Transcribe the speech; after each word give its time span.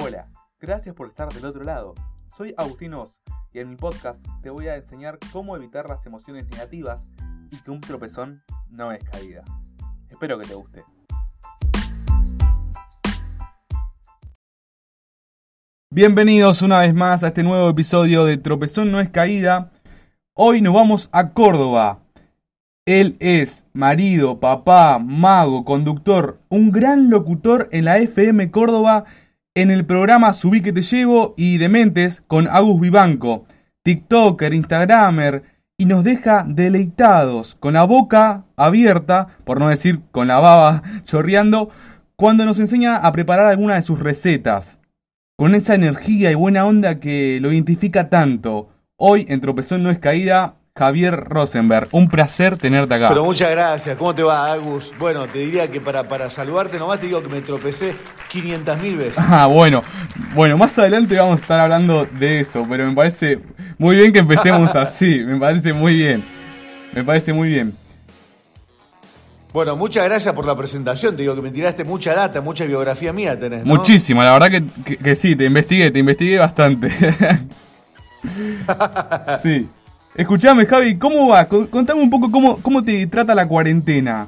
Hola, 0.00 0.28
gracias 0.60 0.94
por 0.94 1.08
estar 1.08 1.28
del 1.32 1.44
otro 1.44 1.64
lado. 1.64 1.92
Soy 2.36 2.54
Agustín 2.56 2.94
Oz 2.94 3.20
y 3.52 3.58
en 3.58 3.68
mi 3.68 3.74
podcast 3.74 4.24
te 4.42 4.48
voy 4.48 4.68
a 4.68 4.76
enseñar 4.76 5.18
cómo 5.32 5.56
evitar 5.56 5.88
las 5.88 6.06
emociones 6.06 6.48
negativas 6.50 7.10
y 7.50 7.56
que 7.56 7.72
un 7.72 7.80
tropezón 7.80 8.44
no 8.70 8.92
es 8.92 9.02
caída. 9.02 9.42
Espero 10.08 10.38
que 10.38 10.46
te 10.46 10.54
guste. 10.54 10.84
Bienvenidos 15.90 16.62
una 16.62 16.78
vez 16.78 16.94
más 16.94 17.24
a 17.24 17.28
este 17.28 17.42
nuevo 17.42 17.68
episodio 17.68 18.24
de 18.24 18.36
Tropezón 18.36 18.92
no 18.92 19.00
es 19.00 19.08
caída. 19.08 19.72
Hoy 20.32 20.60
nos 20.60 20.74
vamos 20.74 21.08
a 21.10 21.30
Córdoba. 21.30 22.04
Él 22.86 23.16
es 23.18 23.66
marido, 23.72 24.38
papá, 24.38 25.00
mago, 25.00 25.64
conductor, 25.64 26.38
un 26.50 26.70
gran 26.70 27.10
locutor 27.10 27.68
en 27.72 27.86
la 27.86 27.98
FM 27.98 28.52
Córdoba 28.52 29.04
en 29.60 29.72
el 29.72 29.84
programa 29.84 30.34
Subí 30.34 30.60
que 30.60 30.72
te 30.72 30.82
llevo 30.82 31.34
y 31.36 31.58
Dementes 31.58 32.22
con 32.28 32.46
Agus 32.46 32.80
Vivanco, 32.80 33.44
TikToker, 33.82 34.54
Instagramer, 34.54 35.42
y 35.76 35.86
nos 35.86 36.04
deja 36.04 36.44
deleitados, 36.46 37.56
con 37.56 37.74
la 37.74 37.82
boca 37.82 38.44
abierta, 38.54 39.26
por 39.44 39.58
no 39.58 39.68
decir 39.68 39.98
con 40.12 40.28
la 40.28 40.38
baba 40.38 40.84
chorreando, 41.04 41.70
cuando 42.14 42.44
nos 42.44 42.60
enseña 42.60 42.98
a 42.98 43.10
preparar 43.10 43.46
alguna 43.46 43.74
de 43.74 43.82
sus 43.82 43.98
recetas, 43.98 44.78
con 45.36 45.56
esa 45.56 45.74
energía 45.74 46.30
y 46.30 46.36
buena 46.36 46.64
onda 46.64 47.00
que 47.00 47.40
lo 47.40 47.52
identifica 47.52 48.08
tanto. 48.08 48.68
Hoy 48.96 49.26
en 49.28 49.40
Tropezón 49.40 49.82
no 49.82 49.90
es 49.90 49.98
caída, 49.98 50.54
Javier 50.78 51.24
Rosenberg. 51.28 51.88
Un 51.90 52.08
placer 52.08 52.56
tenerte 52.56 52.94
acá. 52.94 53.08
Pero 53.08 53.24
muchas 53.24 53.50
gracias. 53.50 53.96
¿Cómo 53.96 54.14
te 54.14 54.22
va, 54.22 54.52
Agus? 54.52 54.92
Bueno, 54.98 55.26
te 55.26 55.40
diría 55.40 55.68
que 55.68 55.80
para, 55.80 56.04
para 56.04 56.30
saludarte 56.30 56.78
nomás 56.78 57.00
te 57.00 57.06
digo 57.06 57.20
que 57.20 57.28
me 57.28 57.40
tropecé 57.40 57.96
500 58.28 58.80
mil 58.80 58.96
veces. 58.96 59.18
Ah, 59.30 59.46
bueno. 59.46 59.82
Bueno, 60.34 60.56
más 60.56 60.78
adelante 60.78 61.16
vamos 61.16 61.38
a 61.38 61.42
estar 61.42 61.60
hablando 61.60 62.06
de 62.06 62.40
eso, 62.40 62.64
pero 62.68 62.86
me 62.86 62.94
parece 62.94 63.40
muy 63.76 63.96
bien 63.96 64.12
que 64.12 64.20
empecemos 64.20 64.74
así. 64.76 65.20
Me 65.20 65.38
parece 65.38 65.72
muy 65.72 65.96
bien. 65.96 66.24
Me 66.92 67.04
parece 67.04 67.32
muy 67.32 67.50
bien. 67.50 67.74
Bueno, 69.52 69.76
muchas 69.76 70.04
gracias 70.04 70.34
por 70.34 70.46
la 70.46 70.56
presentación. 70.56 71.16
Te 71.16 71.22
digo 71.22 71.34
que 71.34 71.42
me 71.42 71.50
tiraste 71.50 71.84
mucha 71.84 72.14
data, 72.14 72.40
mucha 72.40 72.64
biografía 72.64 73.12
mía 73.12 73.38
tenés. 73.38 73.64
¿no? 73.64 73.76
Muchísima, 73.76 74.24
la 74.24 74.32
verdad 74.32 74.50
que, 74.50 74.96
que 74.96 75.16
sí, 75.16 75.34
te 75.34 75.44
investigué, 75.44 75.90
te 75.90 75.98
investigué 75.98 76.38
bastante. 76.38 76.90
sí. 79.42 79.68
Escuchame, 80.18 80.66
Javi, 80.66 80.98
¿cómo 80.98 81.28
va? 81.28 81.44
Contame 81.44 82.02
un 82.02 82.10
poco 82.10 82.28
cómo, 82.32 82.60
cómo 82.60 82.82
te 82.82 83.06
trata 83.06 83.36
la 83.36 83.46
cuarentena. 83.46 84.26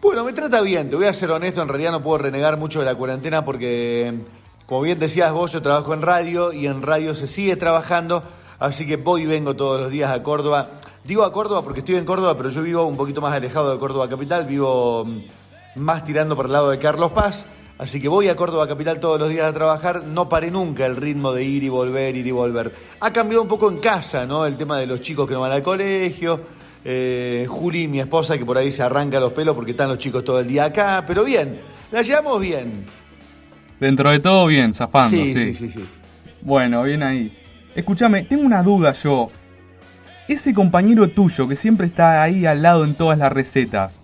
Bueno, 0.00 0.22
me 0.22 0.32
trata 0.32 0.60
bien, 0.60 0.88
te 0.88 0.94
voy 0.94 1.06
a 1.06 1.12
ser 1.12 1.28
honesto, 1.32 1.60
en 1.60 1.66
realidad 1.66 1.90
no 1.90 2.04
puedo 2.04 2.18
renegar 2.18 2.56
mucho 2.56 2.78
de 2.78 2.84
la 2.84 2.94
cuarentena 2.94 3.44
porque, 3.44 4.14
como 4.64 4.82
bien 4.82 5.00
decías 5.00 5.32
vos, 5.32 5.50
yo 5.50 5.60
trabajo 5.60 5.92
en 5.92 6.02
radio 6.02 6.52
y 6.52 6.68
en 6.68 6.82
radio 6.82 7.16
se 7.16 7.26
sigue 7.26 7.56
trabajando, 7.56 8.22
así 8.60 8.86
que 8.86 8.96
voy 8.96 9.22
y 9.22 9.26
vengo 9.26 9.56
todos 9.56 9.80
los 9.80 9.90
días 9.90 10.12
a 10.12 10.22
Córdoba. 10.22 10.68
Digo 11.02 11.24
a 11.24 11.32
Córdoba 11.32 11.62
porque 11.62 11.80
estoy 11.80 11.96
en 11.96 12.04
Córdoba, 12.04 12.36
pero 12.36 12.50
yo 12.50 12.62
vivo 12.62 12.86
un 12.86 12.96
poquito 12.96 13.20
más 13.20 13.34
alejado 13.34 13.72
de 13.72 13.78
Córdoba 13.80 14.08
Capital, 14.08 14.44
vivo 14.44 15.04
mm, 15.04 15.18
más 15.80 16.04
tirando 16.04 16.36
por 16.36 16.46
el 16.46 16.52
lado 16.52 16.70
de 16.70 16.78
Carlos 16.78 17.10
Paz. 17.10 17.44
Así 17.76 18.00
que 18.00 18.08
voy 18.08 18.28
a 18.28 18.36
Córdoba 18.36 18.68
Capital 18.68 19.00
todos 19.00 19.18
los 19.18 19.28
días 19.28 19.46
a 19.46 19.52
trabajar, 19.52 20.04
no 20.04 20.28
paré 20.28 20.50
nunca 20.50 20.86
el 20.86 20.94
ritmo 20.94 21.32
de 21.32 21.42
ir 21.42 21.64
y 21.64 21.68
volver, 21.68 22.14
ir 22.16 22.26
y 22.26 22.30
volver. 22.30 22.72
Ha 23.00 23.12
cambiado 23.12 23.42
un 23.42 23.48
poco 23.48 23.68
en 23.68 23.78
casa, 23.78 24.24
¿no? 24.26 24.46
El 24.46 24.56
tema 24.56 24.78
de 24.78 24.86
los 24.86 25.00
chicos 25.00 25.26
que 25.26 25.34
no 25.34 25.40
van 25.40 25.52
al 25.52 25.62
colegio. 25.62 26.40
Eh, 26.84 27.46
Juli, 27.48 27.88
mi 27.88 27.98
esposa, 27.98 28.38
que 28.38 28.44
por 28.44 28.58
ahí 28.58 28.70
se 28.70 28.82
arranca 28.82 29.18
los 29.18 29.32
pelos 29.32 29.56
porque 29.56 29.72
están 29.72 29.88
los 29.88 29.98
chicos 29.98 30.22
todo 30.22 30.38
el 30.38 30.46
día 30.46 30.66
acá, 30.66 31.02
pero 31.06 31.24
bien, 31.24 31.58
la 31.90 32.02
llevamos 32.02 32.40
bien. 32.40 32.84
Dentro 33.80 34.10
de 34.10 34.20
todo 34.20 34.46
bien, 34.46 34.72
zafando. 34.72 35.16
Sí, 35.16 35.34
sí, 35.34 35.54
sí, 35.54 35.70
sí. 35.70 35.84
Bueno, 36.42 36.82
bien 36.84 37.02
ahí. 37.02 37.36
Escúchame, 37.74 38.22
tengo 38.22 38.44
una 38.44 38.62
duda 38.62 38.92
yo. 38.92 39.30
Ese 40.28 40.54
compañero 40.54 41.08
tuyo 41.08 41.48
que 41.48 41.56
siempre 41.56 41.88
está 41.88 42.22
ahí 42.22 42.46
al 42.46 42.62
lado 42.62 42.84
en 42.84 42.94
todas 42.94 43.18
las 43.18 43.32
recetas, 43.32 44.00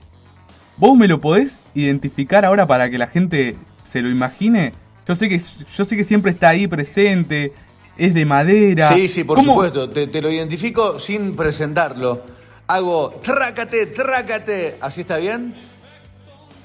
¿Vos 0.80 0.96
me 0.96 1.06
lo 1.06 1.20
podés 1.20 1.58
identificar 1.74 2.46
ahora 2.46 2.66
para 2.66 2.88
que 2.88 2.96
la 2.96 3.06
gente 3.06 3.54
se 3.84 4.00
lo 4.00 4.08
imagine? 4.08 4.72
Yo 5.06 5.14
sé 5.14 5.28
que, 5.28 5.38
yo 5.76 5.84
sé 5.84 5.94
que 5.94 6.04
siempre 6.04 6.32
está 6.32 6.48
ahí 6.48 6.66
presente, 6.66 7.52
es 7.98 8.14
de 8.14 8.24
madera. 8.24 8.88
Sí, 8.94 9.06
sí, 9.06 9.22
por 9.22 9.44
supuesto. 9.44 9.90
Te, 9.90 10.06
te, 10.06 10.22
lo 10.22 10.30
identifico 10.30 10.98
sin 10.98 11.36
presentarlo. 11.36 12.22
Hago 12.66 13.20
trácate, 13.22 13.84
trácate. 13.88 14.76
¿Así 14.80 15.02
está 15.02 15.18
bien? 15.18 15.54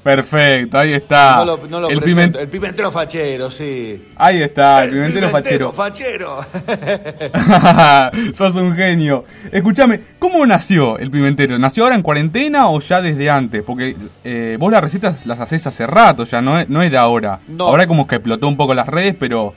Perfecto, 0.05 0.77
ahí 0.77 0.93
está. 0.93 1.37
No 1.37 1.45
lo, 1.45 1.67
no 1.67 1.79
lo 1.79 1.89
el, 1.89 1.97
el, 1.97 2.47
pimentero 2.47 2.91
fachero, 2.91 3.49
sí. 3.49 4.05
Ahí 4.15 4.39
está, 4.39 4.83
el, 4.83 4.91
pimentero, 4.91 5.27
pimentero 5.29 5.73
fachero. 5.73 6.45
Sos 8.35 8.53
un 8.53 8.75
genio. 8.75 9.25
Escúchame, 9.51 9.99
¿cómo 10.19 10.45
nació 10.45 10.99
el 10.99 11.09
pimentero? 11.09 11.57
¿Nació 11.57 11.85
ahora 11.85 11.95
en 11.95 12.03
cuarentena 12.03 12.69
o 12.69 12.79
ya 12.81 13.01
desde 13.01 13.31
antes? 13.31 13.63
Porque 13.63 13.95
eh, 14.23 14.57
vos 14.59 14.71
las 14.71 14.83
recetas 14.83 15.25
las 15.25 15.39
hacés 15.39 15.65
hace 15.65 15.87
rato, 15.87 16.23
ya 16.25 16.39
no 16.39 16.59
es, 16.59 16.69
no 16.69 16.81
de 16.81 16.97
ahora. 16.97 17.39
Ahora 17.57 17.87
como 17.87 18.05
que 18.05 18.17
explotó 18.17 18.47
un 18.47 18.57
poco 18.57 18.75
las 18.75 18.87
redes, 18.87 19.15
pero 19.19 19.55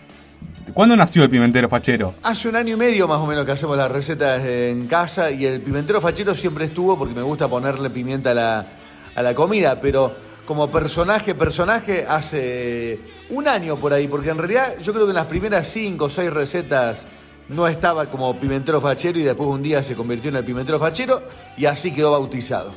¿Cuándo 0.73 0.97
nació 0.97 1.25
el 1.25 1.31
pimentero 1.31 1.69
fachero? 1.69 2.15
Hace 2.23 2.49
un 2.49 2.57
año 2.57 2.75
y 2.75 2.77
medio 2.79 3.07
más 3.07 3.21
o 3.21 3.27
menos 3.27 3.45
que 3.45 3.53
hacemos 3.53 3.77
las 3.77 3.91
recetas 3.91 4.43
en 4.45 4.87
casa 4.87 5.31
y 5.31 5.45
el 5.45 5.61
pimentero 5.61 6.01
fachero 6.01 6.35
siempre 6.35 6.67
estuvo 6.67 6.97
porque 6.97 7.15
me 7.15 7.23
gusta 7.23 7.49
ponerle 7.49 7.91
pimienta 7.91 8.31
a 8.31 8.35
la, 8.35 8.67
a 9.15 9.23
la 9.23 9.35
comida, 9.35 9.81
pero 9.81 10.28
como 10.49 10.71
personaje, 10.71 11.35
personaje, 11.35 12.07
hace 12.09 12.99
un 13.29 13.47
año 13.47 13.77
por 13.77 13.93
ahí, 13.93 14.09
porque 14.09 14.31
en 14.31 14.39
realidad 14.39 14.79
yo 14.81 14.95
creo 14.95 15.05
que 15.05 15.11
en 15.11 15.17
las 15.17 15.27
primeras 15.27 15.69
cinco 15.69 16.07
o 16.07 16.09
seis 16.09 16.33
recetas 16.33 17.07
no 17.51 17.69
estaba 17.69 18.07
como 18.07 18.35
pimentero 18.35 18.81
fachero 18.81 19.19
y 19.19 19.25
después 19.25 19.47
un 19.47 19.63
día 19.63 19.83
se 19.83 19.95
convirtió 19.95 20.31
en 20.31 20.37
el 20.37 20.45
pimentero 20.47 20.79
fachero 20.79 21.21
y 21.59 21.67
así 21.67 21.93
quedó 21.93 22.13
bautizado. 22.13 22.73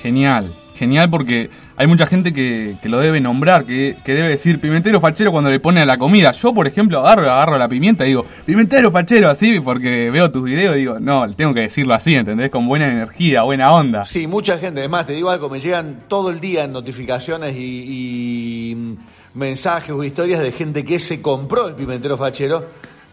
Genial, 0.00 0.50
genial 0.78 1.10
porque 1.10 1.50
hay 1.76 1.86
mucha 1.86 2.06
gente 2.06 2.32
que, 2.32 2.76
lo 2.84 2.98
debe 2.98 3.20
nombrar, 3.20 3.64
que, 3.64 3.96
debe 4.04 4.28
decir 4.28 4.60
pimentero 4.60 5.00
fachero 5.00 5.32
cuando 5.32 5.50
le 5.50 5.60
pone 5.60 5.82
a 5.82 5.86
la 5.86 5.98
comida. 5.98 6.32
Yo, 6.32 6.54
por 6.54 6.66
ejemplo, 6.66 7.00
agarro, 7.00 7.30
agarro 7.30 7.58
la 7.58 7.68
pimienta 7.68 8.04
y 8.04 8.08
digo, 8.08 8.24
pimentero 8.46 8.90
fachero, 8.90 9.28
así, 9.28 9.60
porque 9.60 10.10
veo 10.10 10.30
tus 10.30 10.44
videos 10.44 10.76
y 10.76 10.80
digo, 10.80 10.98
no, 10.98 11.30
tengo 11.34 11.52
que 11.52 11.60
decirlo 11.60 11.94
así, 11.94 12.14
¿entendés? 12.14 12.50
Con 12.50 12.66
buena 12.66 12.86
energía, 12.86 13.42
buena 13.42 13.72
onda. 13.72 14.04
Sí, 14.04 14.26
mucha 14.26 14.58
gente, 14.58 14.80
además, 14.80 15.06
te 15.06 15.12
digo 15.12 15.30
algo, 15.30 15.50
me 15.50 15.60
llegan 15.60 15.98
todo 16.08 16.30
el 16.30 16.40
día 16.40 16.66
notificaciones 16.66 17.56
y, 17.56 17.60
y 17.60 18.96
mensajes 19.34 19.90
o 19.90 20.02
historias 20.04 20.40
de 20.40 20.52
gente 20.52 20.84
que 20.84 20.98
se 20.98 21.20
compró 21.20 21.68
el 21.68 21.74
pimentero 21.74 22.16
fachero 22.16 22.64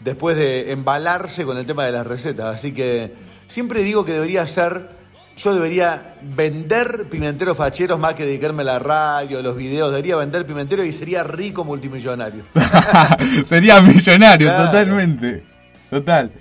después 0.05 0.37
de 0.37 0.71
embalarse 0.71 1.45
con 1.45 1.57
el 1.57 1.65
tema 1.65 1.85
de 1.85 1.91
las 1.91 2.05
recetas. 2.05 2.55
Así 2.55 2.71
que 2.71 3.13
siempre 3.47 3.83
digo 3.83 4.05
que 4.05 4.13
debería 4.13 4.45
ser 4.47 4.89
yo 5.37 5.53
debería 5.53 6.15
vender 6.21 7.07
pimenteros 7.09 7.57
facheros 7.57 7.99
más 7.99 8.15
que 8.15 8.25
dedicarme 8.25 8.61
a 8.61 8.65
la 8.65 8.79
radio, 8.79 9.41
los 9.41 9.55
videos. 9.55 9.91
Debería 9.91 10.15
vender 10.15 10.45
pimenteros 10.45 10.85
y 10.85 10.93
sería 10.93 11.23
rico 11.23 11.65
multimillonario. 11.65 12.43
sería 13.45 13.81
millonario, 13.81 14.55
totalmente. 14.55 15.43
Total. 15.89 16.31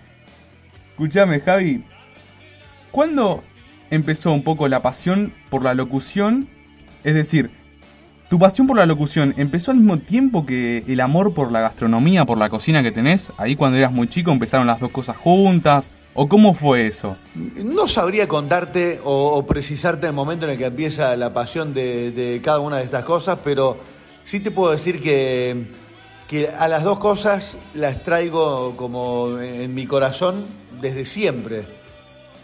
Escúchame, 0.91 1.41
Javi. 1.41 1.85
¿Cuándo 2.93 3.43
empezó 3.91 4.33
un 4.33 4.45
poco 4.45 4.69
la 4.69 4.81
pasión 4.81 5.33
por 5.51 5.65
la 5.65 5.75
locución? 5.75 6.49
Es 7.03 7.15
decir, 7.15 7.51
¿tu 8.31 8.39
pasión 8.39 8.69
por 8.69 8.77
la 8.77 8.87
locución 8.87 9.35
empezó 9.37 9.73
al 9.73 9.79
mismo 9.79 9.99
tiempo 9.99 10.47
que 10.47 10.85
el 10.87 11.01
amor 11.01 11.35
por 11.35 11.51
la 11.51 11.61
gastronomía, 11.61 12.25
por 12.25 12.39
la 12.39 12.49
cocina 12.49 12.85
que 12.85 12.93
tenés? 12.93 13.33
Ahí 13.39 13.57
cuando 13.57 13.77
eras 13.77 13.91
muy 13.91 14.07
chico 14.07 14.31
empezaron 14.31 14.69
las 14.69 14.79
dos 14.79 14.91
cosas 14.91 15.17
juntas 15.17 15.91
¿O 16.17 16.29
cómo 16.29 16.55
fue 16.55 16.87
eso? 16.87 17.17
No 17.35 17.89
sabría 17.89 18.29
contarte 18.29 19.01
o, 19.03 19.45
precisarte 19.47 20.07
el 20.07 20.13
momento 20.13 20.45
en 20.45 20.53
el 20.53 20.59
que 20.59 20.67
empieza 20.67 21.17
la 21.17 21.35
pasión 21.35 21.75
de, 21.75 22.41
cada 22.43 22.61
una 22.61 22.79
de 22.79 22.85
estas 22.85 23.05
cosas, 23.05 23.41
pero 23.43 23.79
sí 24.23 24.39
te 24.39 24.53
puedo 24.53 24.71
decir 24.71 25.03
que, 25.03 25.67
que 26.29 26.49
a 26.49 26.69
las 26.69 26.85
dos 26.85 27.01
cosas 27.01 27.57
las 27.75 28.05
traigo 28.05 28.77
como 28.77 29.41
en 29.41 29.75
mi 29.75 29.87
corazón 29.87 30.45
desde 30.81 31.05
siempre. 31.05 31.65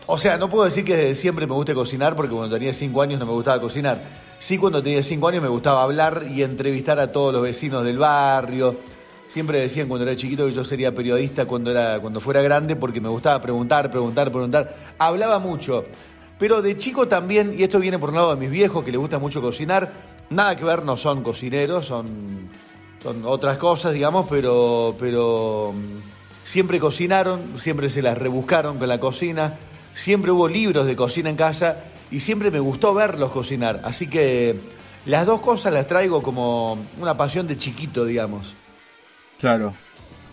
O 0.06 0.18
sea, 0.18 0.36
no 0.36 0.50
puedo 0.50 0.64
decir 0.64 0.84
que 0.84 0.96
desde 0.96 1.14
siempre 1.14 1.46
me 1.46 1.54
guste 1.54 1.72
cocinar, 1.72 2.16
porque 2.16 2.34
cuando 2.34 2.56
tenía 2.56 2.74
cinco 2.74 3.02
años 3.02 3.20
no 3.20 3.26
me 3.26 3.32
gustaba 3.32 3.60
cocinar. 3.60 4.02
Sí, 4.40 4.58
cuando 4.58 4.82
tenía 4.82 5.04
cinco 5.04 5.28
años 5.28 5.42
me 5.42 5.48
gustaba 5.48 5.84
hablar 5.84 6.26
y 6.28 6.42
entrevistar 6.42 6.98
a 6.98 7.12
todos 7.12 7.32
los 7.32 7.42
vecinos 7.42 7.84
del 7.84 7.98
barrio 7.98 8.76
Siempre 9.30 9.60
decían 9.60 9.86
cuando 9.86 10.04
era 10.04 10.16
chiquito 10.16 10.46
que 10.46 10.50
yo 10.50 10.64
sería 10.64 10.92
periodista 10.92 11.46
cuando, 11.46 11.70
era, 11.70 12.00
cuando 12.00 12.18
fuera 12.18 12.42
grande 12.42 12.74
porque 12.74 13.00
me 13.00 13.08
gustaba 13.08 13.40
preguntar, 13.40 13.88
preguntar, 13.88 14.32
preguntar. 14.32 14.74
Hablaba 14.98 15.38
mucho. 15.38 15.84
Pero 16.36 16.60
de 16.60 16.76
chico 16.76 17.06
también, 17.06 17.54
y 17.56 17.62
esto 17.62 17.78
viene 17.78 17.96
por 17.96 18.08
un 18.08 18.16
lado 18.16 18.34
de 18.34 18.40
mis 18.40 18.50
viejos 18.50 18.84
que 18.84 18.90
les 18.90 18.98
gusta 18.98 19.20
mucho 19.20 19.40
cocinar, 19.40 19.92
nada 20.30 20.56
que 20.56 20.64
ver, 20.64 20.84
no 20.84 20.96
son 20.96 21.22
cocineros, 21.22 21.86
son, 21.86 22.48
son 23.00 23.24
otras 23.24 23.56
cosas, 23.56 23.92
digamos, 23.92 24.26
pero, 24.28 24.96
pero 24.98 25.74
mm, 25.76 26.42
siempre 26.42 26.80
cocinaron, 26.80 27.60
siempre 27.60 27.88
se 27.88 28.02
las 28.02 28.18
rebuscaron 28.18 28.78
con 28.78 28.88
la 28.88 28.98
cocina, 28.98 29.58
siempre 29.94 30.32
hubo 30.32 30.48
libros 30.48 30.86
de 30.86 30.96
cocina 30.96 31.30
en 31.30 31.36
casa 31.36 31.84
y 32.10 32.18
siempre 32.18 32.50
me 32.50 32.58
gustó 32.58 32.94
verlos 32.94 33.30
cocinar. 33.30 33.80
Así 33.84 34.08
que 34.08 34.58
las 35.06 35.24
dos 35.24 35.40
cosas 35.40 35.72
las 35.72 35.86
traigo 35.86 36.20
como 36.20 36.78
una 37.00 37.16
pasión 37.16 37.46
de 37.46 37.56
chiquito, 37.56 38.04
digamos. 38.04 38.56
Claro. 39.40 39.74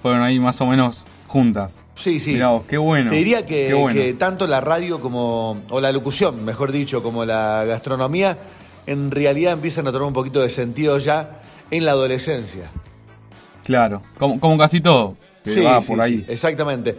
Fueron 0.02 0.22
ahí 0.22 0.40
más 0.40 0.60
o 0.62 0.66
menos 0.66 1.06
juntas. 1.28 1.78
Sí, 1.96 2.20
sí. 2.20 2.34
Mirá 2.34 2.50
vos, 2.50 2.64
qué 2.68 2.78
bueno. 2.78 3.10
Te 3.10 3.16
diría 3.18 3.46
que, 3.46 3.68
qué 3.68 3.74
bueno. 3.74 4.00
que 4.00 4.14
tanto 4.14 4.46
la 4.48 4.62
radio 4.62 5.00
como, 5.00 5.58
o 5.70 5.82
la 5.82 5.92
locución, 5.92 6.46
mejor 6.46 6.72
dicho, 6.72 7.02
como 7.02 7.26
la 7.26 7.64
gastronomía, 7.66 8.38
en 8.86 9.10
realidad 9.12 9.54
empiezan 9.54 9.88
a 9.88 9.92
tomar 9.92 10.08
un 10.08 10.14
poquito 10.14 10.42
de 10.42 10.50
sentido 10.50 10.98
ya 11.00 11.42
en 11.72 11.86
la 11.86 11.92
adolescencia. 11.94 12.70
Claro, 13.66 14.02
como, 14.18 14.40
como 14.40 14.58
casi 14.58 14.80
todo, 14.80 15.18
que 15.44 15.56
Sí, 15.56 15.62
va 15.62 15.82
sí, 15.82 15.88
por 15.88 16.02
ahí. 16.02 16.18
sí, 16.20 16.26
exactamente. 16.30 16.96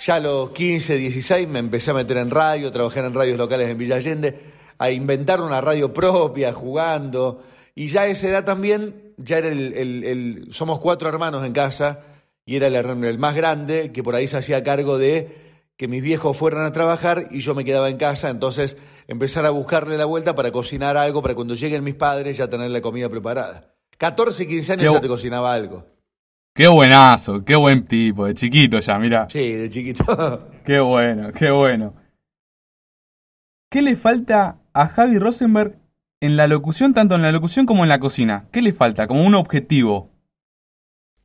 Ya 0.00 0.16
a 0.16 0.20
los 0.20 0.50
15, 0.50 0.96
16 0.96 1.48
me 1.48 1.58
empecé 1.58 1.90
a 1.92 1.94
meter 1.94 2.16
en 2.18 2.30
radio, 2.30 2.70
trabajar 2.70 3.04
en 3.04 3.14
radios 3.14 3.38
locales 3.38 3.68
en 3.70 3.78
Villa 3.78 3.96
Allende, 3.96 4.38
a 4.78 4.90
inventar 4.90 5.40
una 5.40 5.60
radio 5.60 5.92
propia, 5.92 6.52
jugando. 6.52 7.42
Y 7.74 7.86
ya 7.88 8.02
a 8.02 8.06
esa 8.08 8.28
edad 8.28 8.44
también, 8.44 9.11
ya 9.16 9.38
era 9.38 9.48
el, 9.48 9.72
el- 9.74 10.04
el- 10.04 10.46
somos 10.52 10.78
cuatro 10.78 11.08
hermanos 11.08 11.44
en 11.44 11.52
casa, 11.52 12.00
y 12.44 12.56
era 12.56 12.66
el, 12.66 12.74
hermano- 12.74 13.06
el 13.08 13.18
más 13.18 13.34
grande, 13.36 13.92
que 13.92 14.02
por 14.02 14.14
ahí 14.14 14.26
se 14.26 14.36
hacía 14.38 14.62
cargo 14.64 14.98
de 14.98 15.40
que 15.76 15.88
mis 15.88 16.02
viejos 16.02 16.36
fueran 16.36 16.64
a 16.64 16.72
trabajar 16.72 17.28
y 17.30 17.40
yo 17.40 17.54
me 17.54 17.64
quedaba 17.64 17.88
en 17.88 17.96
casa, 17.96 18.30
entonces 18.30 18.76
empezar 19.08 19.44
a 19.46 19.50
buscarle 19.50 19.96
la 19.96 20.04
vuelta 20.04 20.34
para 20.34 20.52
cocinar 20.52 20.96
algo, 20.96 21.22
para 21.22 21.34
cuando 21.34 21.54
lleguen 21.54 21.82
mis 21.82 21.94
padres 21.94 22.36
ya 22.36 22.48
tener 22.48 22.70
la 22.70 22.80
comida 22.80 23.08
preparada. 23.08 23.74
14, 23.98 24.46
15 24.46 24.72
años 24.74 24.86
Qué 24.88 24.94
ya 24.94 25.00
te 25.00 25.08
cocinaba 25.08 25.52
algo. 25.52 25.86
Qué 26.54 26.68
buenazo, 26.68 27.44
qué 27.44 27.56
buen 27.56 27.84
tipo, 27.86 28.26
de 28.26 28.34
chiquito 28.34 28.78
ya, 28.80 28.98
mira. 28.98 29.26
Sí, 29.28 29.52
de 29.52 29.70
chiquito. 29.70 30.48
Qué 30.64 30.78
bueno, 30.80 31.32
qué 31.32 31.50
bueno. 31.50 31.94
¿Qué 33.70 33.82
le 33.82 33.96
falta 33.96 34.58
a 34.74 34.86
Javi 34.88 35.18
Rosenberg 35.18 35.78
en 36.22 36.36
la 36.36 36.46
locución, 36.46 36.94
tanto 36.94 37.16
en 37.16 37.22
la 37.22 37.32
locución 37.32 37.66
como 37.66 37.82
en 37.82 37.88
la 37.88 37.98
cocina? 37.98 38.46
¿Qué 38.52 38.62
le 38.62 38.72
falta? 38.72 39.08
Como 39.08 39.26
un 39.26 39.34
objetivo. 39.34 40.08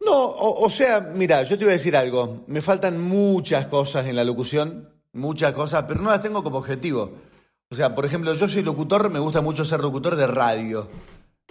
No, 0.04 0.12
o, 0.16 0.70
sea, 0.72 1.02
mira, 1.02 1.44
yo 1.44 1.56
te 1.56 1.66
voy 1.66 1.74
a 1.74 1.78
decir 1.78 1.96
algo. 1.96 2.44
Me 2.48 2.62
faltan 2.62 3.00
muchas 3.00 3.68
cosas 3.68 4.08
en 4.08 4.16
la 4.16 4.24
locución, 4.24 4.90
muchas 5.14 5.54
cosas, 5.54 5.86
pero 5.88 6.02
no 6.02 6.10
las 6.10 6.22
tengo 6.22 6.44
como 6.44 6.58
objetivo. 6.58 7.12
O 7.70 7.76
sea, 7.76 7.94
por 7.94 8.06
ejemplo, 8.06 8.34
yo 8.34 8.48
soy 8.48 8.64
locutor, 8.64 9.12
me 9.12 9.20
gusta 9.20 9.42
mucho 9.42 9.66
ser 9.66 9.82
locutor 9.82 10.16
de 10.16 10.26
radio. 10.26 10.90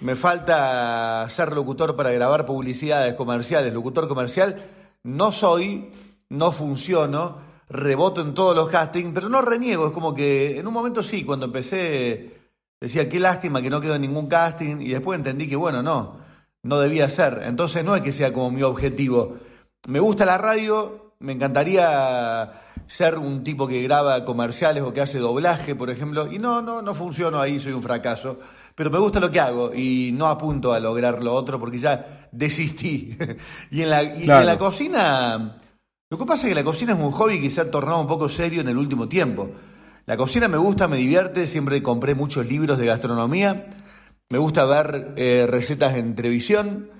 Me 0.00 0.16
falta 0.16 1.24
ser 1.30 1.52
locutor 1.52 1.94
para 1.94 2.10
grabar 2.10 2.46
publicidades 2.46 3.14
comerciales, 3.14 3.72
locutor 3.72 4.08
comercial. 4.08 4.64
No 5.04 5.30
soy, 5.30 5.90
no 6.30 6.50
funciono, 6.50 7.38
reboto 7.68 8.22
en 8.22 8.34
todos 8.34 8.56
los 8.56 8.68
castings, 8.70 9.12
pero 9.14 9.28
no 9.28 9.40
reniego. 9.40 9.86
Es 9.86 9.92
como 9.92 10.16
que 10.16 10.58
en 10.58 10.66
un 10.66 10.74
momento 10.74 11.04
sí, 11.04 11.24
cuando 11.24 11.46
empecé 11.46 12.35
decía, 12.80 13.08
qué 13.08 13.18
lástima 13.20 13.62
que 13.62 13.70
no 13.70 13.80
quedó 13.80 13.94
en 13.94 14.02
ningún 14.02 14.28
casting 14.28 14.76
y 14.80 14.88
después 14.88 15.18
entendí 15.18 15.48
que, 15.48 15.56
bueno, 15.56 15.82
no, 15.82 16.18
no 16.62 16.78
debía 16.78 17.08
ser. 17.10 17.42
Entonces 17.46 17.84
no 17.84 17.96
es 17.96 18.02
que 18.02 18.12
sea 18.12 18.32
como 18.32 18.50
mi 18.50 18.62
objetivo. 18.62 19.36
Me 19.88 20.00
gusta 20.00 20.24
la 20.26 20.38
radio, 20.38 21.12
me 21.20 21.32
encantaría 21.32 22.52
ser 22.86 23.18
un 23.18 23.42
tipo 23.42 23.66
que 23.66 23.82
graba 23.82 24.24
comerciales 24.24 24.82
o 24.82 24.92
que 24.92 25.00
hace 25.00 25.18
doblaje, 25.18 25.74
por 25.74 25.90
ejemplo, 25.90 26.30
y 26.32 26.38
no, 26.38 26.62
no, 26.62 26.82
no 26.82 26.94
funciono 26.94 27.40
ahí, 27.40 27.58
soy 27.58 27.72
un 27.72 27.82
fracaso. 27.82 28.38
Pero 28.74 28.90
me 28.90 28.98
gusta 28.98 29.20
lo 29.20 29.30
que 29.30 29.40
hago 29.40 29.72
y 29.74 30.10
no 30.12 30.26
apunto 30.28 30.72
a 30.72 30.80
lograr 30.80 31.22
lo 31.22 31.34
otro 31.34 31.58
porque 31.58 31.78
ya 31.78 32.28
desistí. 32.30 33.16
y 33.70 33.82
en 33.82 33.90
la, 33.90 34.02
y 34.02 34.24
Claro. 34.24 34.40
en 34.40 34.46
la 34.46 34.58
cocina, 34.58 35.56
lo 36.10 36.18
que 36.18 36.26
pasa 36.26 36.46
es 36.46 36.50
que 36.50 36.54
la 36.54 36.64
cocina 36.64 36.92
es 36.92 36.98
un 36.98 37.10
hobby 37.10 37.40
que 37.40 37.50
se 37.50 37.62
ha 37.62 37.70
tornado 37.70 38.00
un 38.00 38.06
poco 38.06 38.28
serio 38.28 38.60
en 38.60 38.68
el 38.68 38.76
último 38.76 39.08
tiempo. 39.08 39.50
La 40.06 40.16
cocina 40.16 40.46
me 40.48 40.56
gusta, 40.56 40.86
me 40.88 40.96
divierte, 40.96 41.46
siempre 41.46 41.82
compré 41.82 42.14
muchos 42.14 42.46
libros 42.48 42.78
de 42.78 42.86
gastronomía, 42.86 43.66
me 44.28 44.38
gusta 44.38 44.64
ver 44.64 45.14
eh, 45.16 45.46
recetas 45.48 45.96
en 45.96 46.14
televisión, 46.14 46.90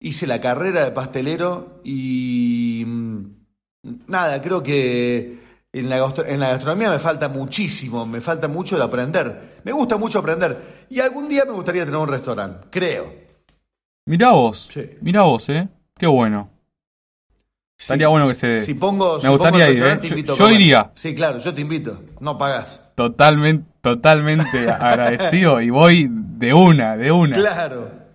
hice 0.00 0.26
la 0.26 0.40
carrera 0.40 0.84
de 0.84 0.90
pastelero 0.92 1.80
y 1.84 2.82
mm, 2.86 3.20
nada, 4.08 4.40
creo 4.40 4.62
que 4.62 5.38
en 5.72 5.90
la, 5.90 5.98
gastro- 5.98 6.24
en 6.26 6.40
la 6.40 6.48
gastronomía 6.48 6.90
me 6.90 6.98
falta 6.98 7.28
muchísimo, 7.28 8.06
me 8.06 8.22
falta 8.22 8.48
mucho 8.48 8.78
de 8.78 8.84
aprender. 8.84 9.60
Me 9.64 9.72
gusta 9.72 9.98
mucho 9.98 10.20
aprender 10.20 10.86
y 10.88 11.00
algún 11.00 11.28
día 11.28 11.44
me 11.44 11.52
gustaría 11.52 11.84
tener 11.84 12.00
un 12.00 12.08
restaurante, 12.08 12.68
creo. 12.70 13.12
Mirá 14.06 14.30
vos, 14.32 14.68
Sí. 14.72 14.88
mirá 15.02 15.22
vos, 15.22 15.46
¿eh? 15.50 15.68
Qué 15.98 16.06
bueno. 16.06 16.48
Estaría 17.78 18.06
Si- 18.06 18.10
bueno 18.10 18.28
que 18.28 18.34
se... 18.34 18.60
Si 18.62 18.74
pongo, 18.74 19.16
Me 19.16 19.22
si 19.22 19.28
gustaría 19.28 19.70
ir, 19.70 19.82
¿eh? 19.84 19.98
Yo- 20.24 20.36
yo 20.36 20.50
iría. 20.50 20.90
Sí, 20.94 21.14
claro, 21.14 21.38
yo 21.38 21.52
te 21.54 21.60
invito, 21.60 22.00
no 22.20 22.38
pagás. 22.38 22.82
Totalmente, 22.94 23.66
totalmente 23.82 24.70
agradecido 24.80 25.60
y 25.60 25.70
voy 25.70 26.08
de 26.10 26.54
una, 26.54 26.96
de 26.96 27.12
una. 27.12 27.36
Claro. 27.36 28.06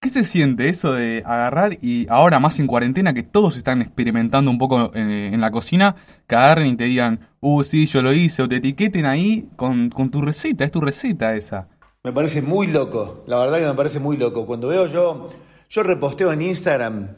¿Qué 0.00 0.10
se 0.10 0.22
siente 0.24 0.68
eso 0.68 0.92
de 0.92 1.22
agarrar 1.24 1.78
y 1.80 2.06
ahora 2.10 2.38
más 2.38 2.58
en 2.60 2.66
cuarentena 2.66 3.14
que 3.14 3.22
todos 3.22 3.56
están 3.56 3.80
experimentando 3.80 4.50
un 4.50 4.58
poco 4.58 4.90
eh, 4.94 5.30
en 5.32 5.40
la 5.40 5.50
cocina, 5.50 5.96
que 6.26 6.34
agarren 6.36 6.66
y 6.66 6.76
te 6.76 6.84
digan, 6.84 7.20
uh, 7.40 7.62
sí, 7.64 7.86
yo 7.86 8.02
lo 8.02 8.12
hice, 8.12 8.42
o 8.42 8.48
te 8.48 8.56
etiqueten 8.56 9.06
ahí 9.06 9.48
con, 9.56 9.88
con 9.88 10.10
tu 10.10 10.20
receta, 10.20 10.64
es 10.64 10.70
tu 10.72 10.82
receta 10.82 11.34
esa. 11.36 11.68
Me 12.02 12.12
parece 12.12 12.42
muy 12.42 12.66
loco, 12.66 13.24
la 13.26 13.38
verdad 13.38 13.60
que 13.60 13.66
me 13.66 13.72
parece 13.74 13.98
muy 13.98 14.18
loco. 14.18 14.44
Cuando 14.44 14.68
veo 14.68 14.86
yo, 14.88 15.30
yo 15.70 15.82
reposteo 15.82 16.32
en 16.32 16.42
Instagram, 16.42 17.08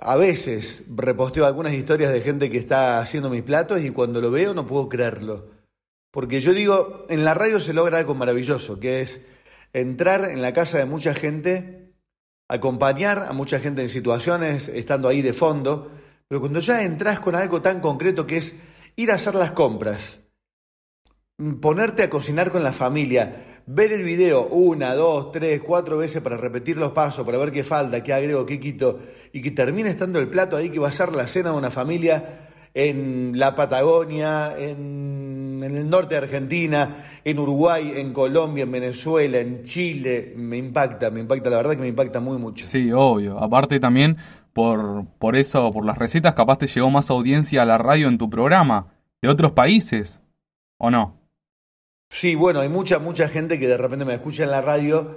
a 0.00 0.16
veces 0.16 0.84
reposteo 0.94 1.46
algunas 1.46 1.74
historias 1.74 2.12
de 2.12 2.20
gente 2.20 2.50
que 2.50 2.58
está 2.58 2.98
haciendo 2.98 3.30
mis 3.30 3.42
platos 3.42 3.82
y 3.82 3.90
cuando 3.90 4.20
lo 4.20 4.30
veo 4.30 4.54
no 4.54 4.66
puedo 4.66 4.88
creerlo. 4.88 5.50
Porque 6.10 6.40
yo 6.40 6.52
digo, 6.52 7.06
en 7.08 7.24
la 7.24 7.34
radio 7.34 7.60
se 7.60 7.72
logra 7.72 7.98
algo 7.98 8.14
maravilloso, 8.14 8.78
que 8.78 9.00
es 9.00 9.22
entrar 9.72 10.30
en 10.30 10.42
la 10.42 10.52
casa 10.52 10.78
de 10.78 10.84
mucha 10.84 11.14
gente, 11.14 11.94
acompañar 12.48 13.26
a 13.28 13.32
mucha 13.32 13.60
gente 13.60 13.82
en 13.82 13.88
situaciones, 13.88 14.68
estando 14.68 15.08
ahí 15.08 15.22
de 15.22 15.32
fondo, 15.32 15.90
pero 16.28 16.40
cuando 16.40 16.60
ya 16.60 16.82
entras 16.82 17.20
con 17.20 17.34
algo 17.34 17.62
tan 17.62 17.80
concreto 17.80 18.26
que 18.26 18.38
es 18.38 18.54
ir 18.96 19.10
a 19.10 19.14
hacer 19.14 19.34
las 19.34 19.52
compras, 19.52 20.20
ponerte 21.60 22.02
a 22.02 22.10
cocinar 22.10 22.50
con 22.50 22.62
la 22.62 22.72
familia, 22.72 23.51
ver 23.66 23.92
el 23.92 24.02
video 24.02 24.46
una, 24.48 24.94
dos, 24.94 25.30
tres, 25.32 25.60
cuatro 25.60 25.96
veces 25.96 26.22
para 26.22 26.36
repetir 26.36 26.76
los 26.76 26.92
pasos, 26.92 27.24
para 27.24 27.38
ver 27.38 27.52
qué 27.52 27.64
falta, 27.64 28.02
qué 28.02 28.12
agrego, 28.12 28.46
qué 28.46 28.58
quito, 28.58 29.00
y 29.32 29.42
que 29.42 29.50
termine 29.50 29.90
estando 29.90 30.18
el 30.18 30.28
plato 30.28 30.56
ahí 30.56 30.70
que 30.70 30.78
va 30.78 30.88
a 30.88 30.92
ser 30.92 31.12
la 31.12 31.26
cena 31.26 31.50
de 31.50 31.56
una 31.56 31.70
familia 31.70 32.48
en 32.74 33.38
la 33.38 33.54
Patagonia, 33.54 34.54
en, 34.56 35.58
en 35.62 35.76
el 35.76 35.88
norte 35.88 36.14
de 36.14 36.22
Argentina, 36.22 37.04
en 37.24 37.38
Uruguay, 37.38 37.92
en 37.96 38.12
Colombia, 38.12 38.64
en 38.64 38.72
Venezuela, 38.72 39.38
en 39.38 39.62
Chile, 39.64 40.32
me 40.36 40.56
impacta, 40.56 41.10
me 41.10 41.20
impacta, 41.20 41.50
la 41.50 41.58
verdad 41.58 41.72
que 41.72 41.82
me 41.82 41.88
impacta 41.88 42.20
muy 42.20 42.38
mucho. 42.38 42.66
Sí, 42.66 42.90
obvio. 42.92 43.38
Aparte 43.38 43.78
también, 43.78 44.16
por, 44.52 45.06
por 45.18 45.36
eso, 45.36 45.70
por 45.70 45.84
las 45.84 45.98
recetas, 45.98 46.34
capaz 46.34 46.58
te 46.58 46.66
llegó 46.66 46.90
más 46.90 47.10
audiencia 47.10 47.62
a 47.62 47.66
la 47.66 47.78
radio 47.78 48.08
en 48.08 48.18
tu 48.18 48.30
programa, 48.30 48.94
de 49.20 49.28
otros 49.28 49.52
países, 49.52 50.20
¿o 50.78 50.90
no? 50.90 51.21
Sí, 52.12 52.34
bueno, 52.34 52.60
hay 52.60 52.68
mucha, 52.68 52.98
mucha 52.98 53.26
gente 53.26 53.58
que 53.58 53.66
de 53.66 53.78
repente 53.78 54.04
me 54.04 54.12
escucha 54.12 54.44
en 54.44 54.50
la 54.50 54.60
radio. 54.60 55.16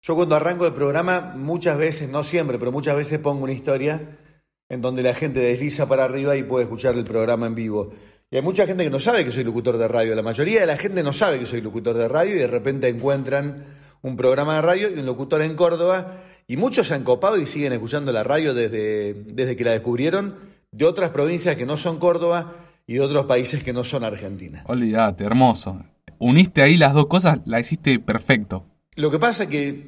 Yo 0.00 0.16
cuando 0.16 0.34
arranco 0.34 0.66
el 0.66 0.72
programa, 0.72 1.34
muchas 1.36 1.76
veces, 1.76 2.08
no 2.08 2.24
siempre, 2.24 2.58
pero 2.58 2.72
muchas 2.72 2.96
veces 2.96 3.18
pongo 3.18 3.44
una 3.44 3.52
historia 3.52 4.16
en 4.70 4.80
donde 4.80 5.02
la 5.02 5.12
gente 5.12 5.38
desliza 5.38 5.86
para 5.86 6.04
arriba 6.04 6.36
y 6.36 6.42
puede 6.42 6.64
escuchar 6.64 6.96
el 6.96 7.04
programa 7.04 7.46
en 7.46 7.54
vivo. 7.54 7.92
Y 8.30 8.36
hay 8.36 8.42
mucha 8.42 8.66
gente 8.66 8.82
que 8.82 8.90
no 8.90 8.98
sabe 8.98 9.22
que 9.22 9.30
soy 9.30 9.44
locutor 9.44 9.76
de 9.76 9.86
radio. 9.86 10.14
La 10.14 10.22
mayoría 10.22 10.60
de 10.60 10.66
la 10.66 10.78
gente 10.78 11.02
no 11.02 11.12
sabe 11.12 11.38
que 11.38 11.44
soy 11.44 11.60
locutor 11.60 11.94
de 11.94 12.08
radio 12.08 12.34
y 12.34 12.38
de 12.38 12.46
repente 12.46 12.88
encuentran 12.88 13.66
un 14.00 14.16
programa 14.16 14.54
de 14.54 14.62
radio 14.62 14.88
y 14.88 14.98
un 14.98 15.04
locutor 15.04 15.42
en 15.42 15.54
Córdoba. 15.54 16.22
Y 16.48 16.56
muchos 16.56 16.86
se 16.86 16.94
han 16.94 17.04
copado 17.04 17.36
y 17.36 17.44
siguen 17.44 17.74
escuchando 17.74 18.12
la 18.12 18.24
radio 18.24 18.54
desde, 18.54 19.12
desde 19.12 19.56
que 19.56 19.64
la 19.64 19.72
descubrieron 19.72 20.36
de 20.72 20.86
otras 20.86 21.10
provincias 21.10 21.56
que 21.56 21.66
no 21.66 21.76
son 21.76 21.98
Córdoba 21.98 22.54
y 22.86 22.94
de 22.94 23.02
otros 23.02 23.26
países 23.26 23.62
que 23.62 23.74
no 23.74 23.84
son 23.84 24.04
Argentina. 24.04 24.64
Olvídate, 24.66 25.22
hermoso. 25.24 25.84
Uniste 26.22 26.60
ahí 26.60 26.76
las 26.76 26.92
dos 26.92 27.06
cosas, 27.06 27.40
la 27.46 27.60
hiciste 27.60 27.98
perfecto. 27.98 28.66
Lo 28.94 29.10
que 29.10 29.18
pasa 29.18 29.44
es 29.44 29.48
que 29.48 29.86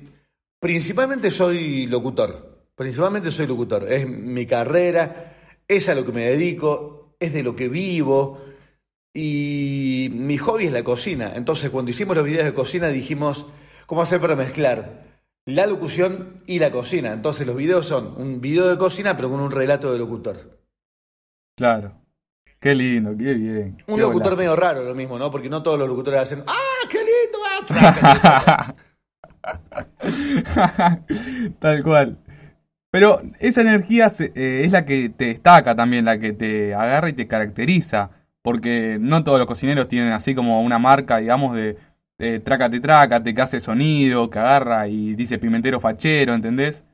principalmente 0.58 1.30
soy 1.30 1.86
locutor. 1.86 2.70
Principalmente 2.74 3.30
soy 3.30 3.46
locutor. 3.46 3.92
Es 3.92 4.08
mi 4.08 4.46
carrera, 4.46 5.36
es 5.68 5.90
a 5.90 5.94
lo 5.94 6.06
que 6.06 6.12
me 6.12 6.24
dedico, 6.30 7.14
es 7.20 7.34
de 7.34 7.42
lo 7.42 7.54
que 7.54 7.68
vivo. 7.68 8.40
Y 9.12 10.08
mi 10.14 10.38
hobby 10.38 10.64
es 10.64 10.72
la 10.72 10.82
cocina. 10.82 11.32
Entonces, 11.34 11.68
cuando 11.68 11.90
hicimos 11.90 12.16
los 12.16 12.24
videos 12.24 12.46
de 12.46 12.54
cocina, 12.54 12.88
dijimos, 12.88 13.46
¿cómo 13.84 14.00
hacer 14.00 14.18
para 14.18 14.34
mezclar 14.34 15.02
la 15.44 15.66
locución 15.66 16.42
y 16.46 16.60
la 16.60 16.72
cocina? 16.72 17.12
Entonces, 17.12 17.46
los 17.46 17.56
videos 17.56 17.84
son 17.84 18.14
un 18.16 18.40
video 18.40 18.68
de 18.68 18.78
cocina, 18.78 19.18
pero 19.18 19.28
con 19.28 19.40
un 19.40 19.50
relato 19.50 19.92
de 19.92 19.98
locutor. 19.98 20.58
Claro. 21.58 22.01
Qué 22.62 22.76
lindo, 22.76 23.10
qué 23.18 23.34
bien. 23.34 23.82
Un 23.88 23.96
Qué 23.96 24.02
locutor 24.02 24.22
golazo. 24.22 24.36
medio 24.36 24.54
raro, 24.54 24.84
lo 24.84 24.94
mismo, 24.94 25.18
¿no? 25.18 25.32
Porque 25.32 25.48
no 25.48 25.64
todos 25.64 25.80
los 25.80 25.88
locutores 25.88 26.20
hacen, 26.20 26.44
¡ah, 26.46 26.86
qué 26.88 26.98
lindo! 26.98 27.38
ah!". 28.22 28.74
Tal 31.58 31.82
cual. 31.82 32.18
Pero 32.92 33.20
esa 33.40 33.62
energía 33.62 34.12
eh, 34.20 34.62
es 34.64 34.70
la 34.70 34.86
que 34.86 35.08
te 35.08 35.26
destaca 35.26 35.74
también, 35.74 36.04
la 36.04 36.20
que 36.20 36.34
te 36.34 36.72
agarra 36.72 37.08
y 37.08 37.14
te 37.14 37.26
caracteriza. 37.26 38.10
Porque 38.42 38.96
no 39.00 39.24
todos 39.24 39.40
los 39.40 39.48
cocineros 39.48 39.88
tienen 39.88 40.12
así 40.12 40.34
como 40.34 40.62
una 40.62 40.78
marca, 40.78 41.16
digamos, 41.16 41.56
de, 41.56 41.76
eh, 42.18 42.38
trácate, 42.38 42.78
trácate, 42.78 43.34
que 43.34 43.42
hace 43.42 43.60
sonido, 43.60 44.30
que 44.30 44.38
agarra 44.38 44.86
y 44.86 45.16
dice 45.16 45.38
pimentero 45.38 45.80
fachero, 45.80 46.32
¿entendés? 46.32 46.84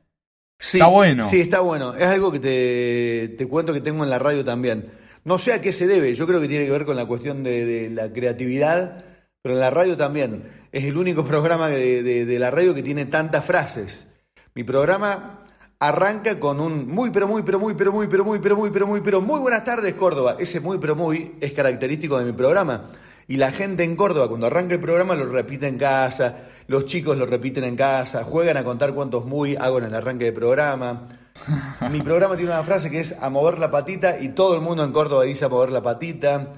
está 0.57 0.87
bueno. 0.87 1.23
Sí, 1.23 1.41
está 1.41 1.59
bueno. 1.59 1.93
Es 1.93 2.05
algo 2.05 2.31
que 2.31 2.39
te, 2.39 3.35
te, 3.37 3.47
cuento 3.47 3.71
que 3.71 3.81
tengo 3.81 4.03
en 4.03 4.09
la 4.09 4.17
radio 4.17 4.43
también. 4.43 4.97
No 5.25 5.37
sé 5.37 5.53
a 5.53 5.61
qué 5.61 5.71
se 5.71 5.87
debe, 5.87 6.13
yo 6.13 6.25
creo 6.27 6.39
que 6.39 6.47
tiene 6.47 6.65
que 6.65 6.71
ver 6.71 6.85
con 6.85 6.95
la 6.95 7.05
cuestión 7.05 7.43
de, 7.43 7.89
la 7.91 8.11
creatividad, 8.11 9.03
pero 9.41 9.55
en 9.55 9.61
la 9.61 9.69
radio 9.69 9.97
también. 9.97 10.43
Es 10.71 10.85
el 10.85 10.97
único 10.97 11.23
programa 11.25 11.67
de, 11.67 12.37
la 12.39 12.51
radio 12.51 12.73
que 12.73 12.83
tiene 12.83 13.05
tantas 13.05 13.45
frases. 13.45 14.07
Mi 14.55 14.63
programa 14.63 15.45
arranca 15.79 16.39
con 16.39 16.59
un 16.59 16.87
muy, 16.87 17.11
pero 17.11 17.27
muy, 17.27 17.43
pero 17.43 17.59
muy, 17.59 17.73
pero 17.73 17.91
muy, 17.91 18.07
pero 18.07 18.25
muy, 18.25 18.39
pero 18.39 18.55
muy, 18.55 18.69
pero 18.69 18.87
muy, 18.87 19.01
pero 19.01 19.21
muy 19.21 19.39
buenas 19.39 19.63
tardes, 19.63 19.93
Córdoba. 19.93 20.37
Ese 20.39 20.59
muy, 20.59 20.77
pero 20.77 20.95
muy 20.95 21.35
es 21.39 21.53
característico 21.53 22.17
de 22.17 22.25
mi 22.25 22.33
programa. 22.33 22.91
Y 23.27 23.37
la 23.37 23.51
gente 23.51 23.83
en 23.83 23.95
Córdoba, 23.95 24.27
cuando 24.27 24.47
arranca 24.47 24.73
el 24.73 24.79
programa, 24.79 25.13
lo 25.13 25.27
repite 25.27 25.67
en 25.67 25.77
casa, 25.77 26.37
los 26.65 26.85
chicos 26.85 27.15
lo 27.15 27.27
repiten 27.27 27.63
en 27.63 27.75
casa, 27.75 28.23
juegan 28.23 28.57
a 28.57 28.63
contar 28.63 28.95
cuántos 28.95 29.25
muy 29.25 29.55
hago 29.55 29.77
en 29.77 29.85
el 29.85 29.93
arranque 29.93 30.25
del 30.25 30.33
programa. 30.33 31.07
Mi 31.89 32.01
programa 32.01 32.35
tiene 32.35 32.51
una 32.51 32.63
frase 32.63 32.89
que 32.89 32.99
es 32.99 33.15
a 33.19 33.29
mover 33.29 33.59
la 33.59 33.71
patita 33.71 34.19
y 34.19 34.29
todo 34.29 34.55
el 34.55 34.61
mundo 34.61 34.83
en 34.83 34.91
Córdoba 34.91 35.23
dice 35.23 35.45
a 35.45 35.49
mover 35.49 35.71
la 35.71 35.81
patita. 35.81 36.53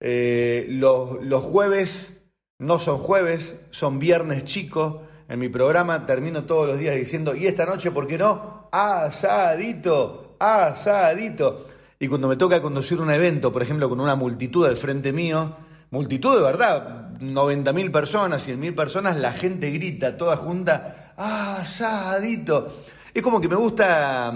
Eh, 0.00 0.66
los, 0.70 1.42
jueves 1.42 2.20
no 2.58 2.78
son 2.78 2.98
jueves, 2.98 3.60
son 3.70 3.98
viernes 3.98 4.44
chicos. 4.44 4.96
En 5.28 5.40
mi 5.40 5.48
programa 5.48 6.06
termino 6.06 6.44
todos 6.44 6.68
los 6.68 6.78
días 6.78 6.94
diciendo, 6.94 7.34
y 7.34 7.46
esta 7.46 7.66
noche, 7.66 7.90
¿por 7.90 8.06
qué 8.06 8.16
no? 8.16 8.68
Asadito, 8.70 10.36
asadito. 10.38 11.66
Y 11.98 12.08
cuando 12.08 12.28
me 12.28 12.36
toca 12.36 12.60
conducir 12.60 13.00
un 13.00 13.10
evento, 13.10 13.50
por 13.50 13.62
ejemplo, 13.62 13.88
con 13.88 14.00
una 14.00 14.14
multitud 14.14 14.66
al 14.66 14.76
frente 14.76 15.12
mío, 15.12 15.56
multitud 15.90 16.36
de 16.36 16.42
verdad, 16.42 17.10
90.000 17.18 17.90
personas, 17.90 18.46
100.000 18.46 18.74
personas, 18.74 19.16
la 19.16 19.32
gente 19.32 19.70
grita 19.70 20.16
toda 20.16 20.36
junta, 20.36 21.14
asadito. 21.16 22.68
Es 23.16 23.22
como 23.22 23.40
que 23.40 23.48
me 23.48 23.56
gusta, 23.56 24.30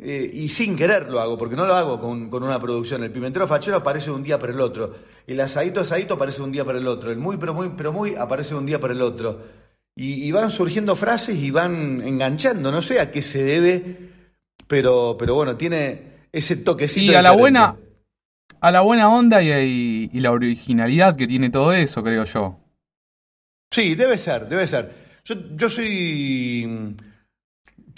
eh, 0.00 0.30
y 0.32 0.48
sin 0.48 0.76
querer 0.76 1.08
lo 1.08 1.18
hago, 1.18 1.36
porque 1.36 1.56
no 1.56 1.66
lo 1.66 1.74
hago 1.74 2.00
con, 2.00 2.30
con, 2.30 2.44
una 2.44 2.60
producción. 2.60 3.02
El 3.02 3.10
pimentero 3.10 3.44
fachero 3.48 3.78
aparece 3.78 4.08
un 4.12 4.22
día 4.22 4.38
para 4.38 4.52
el 4.52 4.60
otro. 4.60 4.94
El 5.26 5.40
asadito 5.40 5.80
asadito 5.80 6.14
aparece 6.14 6.40
un 6.40 6.52
día 6.52 6.64
para 6.64 6.78
el 6.78 6.86
otro. 6.86 7.10
El 7.10 7.18
muy, 7.18 7.38
pero 7.38 7.54
muy, 7.54 7.70
pero 7.76 7.92
muy 7.92 8.14
aparece 8.14 8.54
un 8.54 8.66
día 8.66 8.78
para 8.78 8.92
el 8.92 9.02
otro. 9.02 9.42
Y, 9.96 10.30
van 10.30 10.52
surgiendo 10.52 10.94
frases 10.94 11.34
y 11.34 11.50
van 11.50 12.00
enganchando. 12.06 12.70
No 12.70 12.80
sé 12.80 13.00
a 13.00 13.10
qué 13.10 13.20
se 13.20 13.42
debe, 13.42 13.98
pero, 14.68 15.16
pero 15.18 15.34
bueno, 15.34 15.56
tiene 15.56 16.28
ese 16.30 16.54
toquecito. 16.54 17.10
Y 17.10 17.16
a 17.16 17.22
la 17.22 17.32
buena, 17.32 17.74
a 18.60 18.70
la 18.70 18.80
buena 18.82 19.08
onda 19.08 19.42
y, 19.42 20.08
y, 20.12 20.20
la 20.20 20.30
originalidad 20.30 21.16
que 21.16 21.26
tiene 21.26 21.50
todo 21.50 21.72
eso, 21.72 22.04
creo 22.04 22.22
yo. 22.22 22.60
Sí, 23.72 23.96
debe 23.96 24.18
ser, 24.18 24.48
debe 24.48 24.68
ser. 24.68 24.94
Yo, 25.24 25.34
yo 25.56 25.68
soy. 25.68 26.94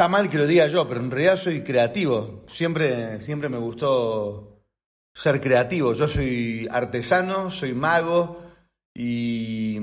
Está 0.01 0.09
mal 0.09 0.31
que 0.31 0.39
lo 0.39 0.47
diga 0.47 0.67
yo, 0.67 0.89
pero 0.89 1.01
en 1.01 1.11
realidad 1.11 1.37
soy 1.37 1.63
creativo. 1.63 2.47
Siempre, 2.49 3.21
siempre 3.21 3.51
me 3.51 3.59
gustó 3.59 4.65
ser 5.13 5.43
creativo. 5.43 5.93
Yo 5.93 6.09
soy 6.09 6.67
artesano, 6.71 7.51
soy 7.51 7.75
mago 7.75 8.41
y, 8.95 9.79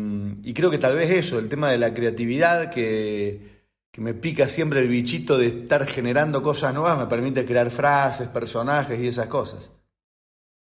creo 0.55 0.71
que 0.71 0.79
tal 0.79 0.95
vez 0.95 1.12
eso, 1.12 1.38
el 1.38 1.47
tema 1.47 1.69
de 1.69 1.77
la 1.77 1.93
creatividad, 1.93 2.71
que, 2.71 3.67
me 3.97 4.15
pica 4.15 4.50
siempre 4.50 4.79
el 4.79 4.88
bichito 4.88 5.38
de 5.38 5.45
estar 5.50 5.86
generando 5.86 6.41
cosas 6.41 6.74
nuevas, 6.74 6.97
me 6.97 7.05
permite 7.05 7.45
crear 7.45 7.69
frases, 7.69 8.27
personajes 8.27 9.00
y 9.00 9.09
esas 9.09 9.27
cosas. 9.27 9.71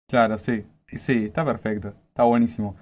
Claro, 0.07 0.37
sí, 0.37 0.67
sí, 0.85 1.25
está 1.25 1.43
perfecto, 1.43 1.95
está 2.09 2.21
buenísimo. 2.21 2.75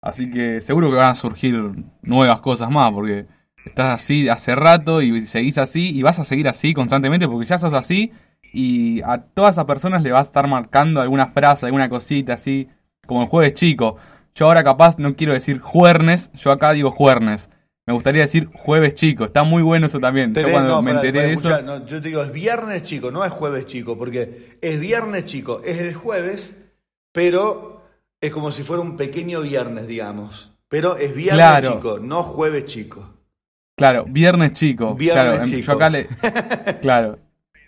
Así 0.00 0.28
que 0.32 0.60
seguro 0.62 0.90
que 0.90 0.96
van 0.96 1.10
a 1.10 1.14
surgir 1.14 1.54
nuevas 2.02 2.40
cosas 2.40 2.70
más, 2.70 2.92
porque 2.92 3.28
estás 3.64 3.94
así 4.02 4.28
hace 4.28 4.54
rato 4.54 5.02
y 5.02 5.26
seguís 5.26 5.58
así 5.58 5.96
y 5.96 6.02
vas 6.02 6.18
a 6.18 6.24
seguir 6.24 6.48
así 6.48 6.74
constantemente 6.74 7.28
porque 7.28 7.46
ya 7.46 7.58
sos 7.58 7.74
así 7.74 8.12
y 8.52 9.00
a 9.02 9.18
todas 9.18 9.54
esas 9.54 9.64
personas 9.64 10.02
le 10.02 10.12
vas 10.12 10.26
a 10.26 10.28
estar 10.28 10.46
marcando 10.46 11.00
alguna 11.00 11.28
frase, 11.28 11.66
alguna 11.66 11.88
cosita 11.88 12.34
así, 12.34 12.68
como 13.06 13.22
el 13.22 13.28
jueves 13.28 13.54
chico. 13.54 13.96
Yo 14.34 14.46
ahora 14.46 14.62
capaz 14.62 14.98
no 14.98 15.16
quiero 15.16 15.32
decir 15.32 15.60
juernes, 15.60 16.30
yo 16.34 16.52
acá 16.52 16.72
digo 16.72 16.90
juernes. 16.90 17.50
Me 17.86 17.94
gustaría 17.94 18.22
decir 18.22 18.48
jueves 18.52 18.94
chico, 18.94 19.24
está 19.24 19.42
muy 19.42 19.62
bueno 19.62 19.86
eso 19.86 19.98
también. 19.98 20.32
yo 20.34 20.50
cuando 20.50 20.80
me 20.82 20.92
enteré 20.92 21.22
de 21.22 21.32
eso... 21.32 21.50
yo 21.86 22.00
te 22.00 22.08
digo, 22.08 22.22
es 22.22 22.32
viernes 22.32 22.82
chico, 22.84 23.10
no 23.10 23.24
es 23.24 23.32
jueves 23.32 23.66
chico, 23.66 23.98
porque 23.98 24.58
es 24.60 24.78
viernes 24.78 25.24
chico, 25.24 25.62
es 25.64 25.80
el 25.80 25.94
jueves, 25.94 26.56
pero 27.10 27.82
es 28.20 28.30
como 28.30 28.52
si 28.52 28.62
fuera 28.62 28.82
un 28.82 28.96
pequeño 28.96 29.40
viernes, 29.40 29.88
digamos. 29.88 30.52
Pero 30.68 30.96
es 30.96 31.14
viernes 31.14 31.68
chico, 31.68 31.98
no 31.98 32.22
jueves 32.22 32.66
chico. 32.66 33.11
Claro, 33.82 34.04
viernes 34.08 34.52
chico. 34.52 34.94
Viernes 34.94 35.24
claro, 35.24 35.44
chico. 35.44 35.66
Yo 35.66 35.72
acá 35.72 35.90
le... 35.90 36.06
claro. 36.80 37.18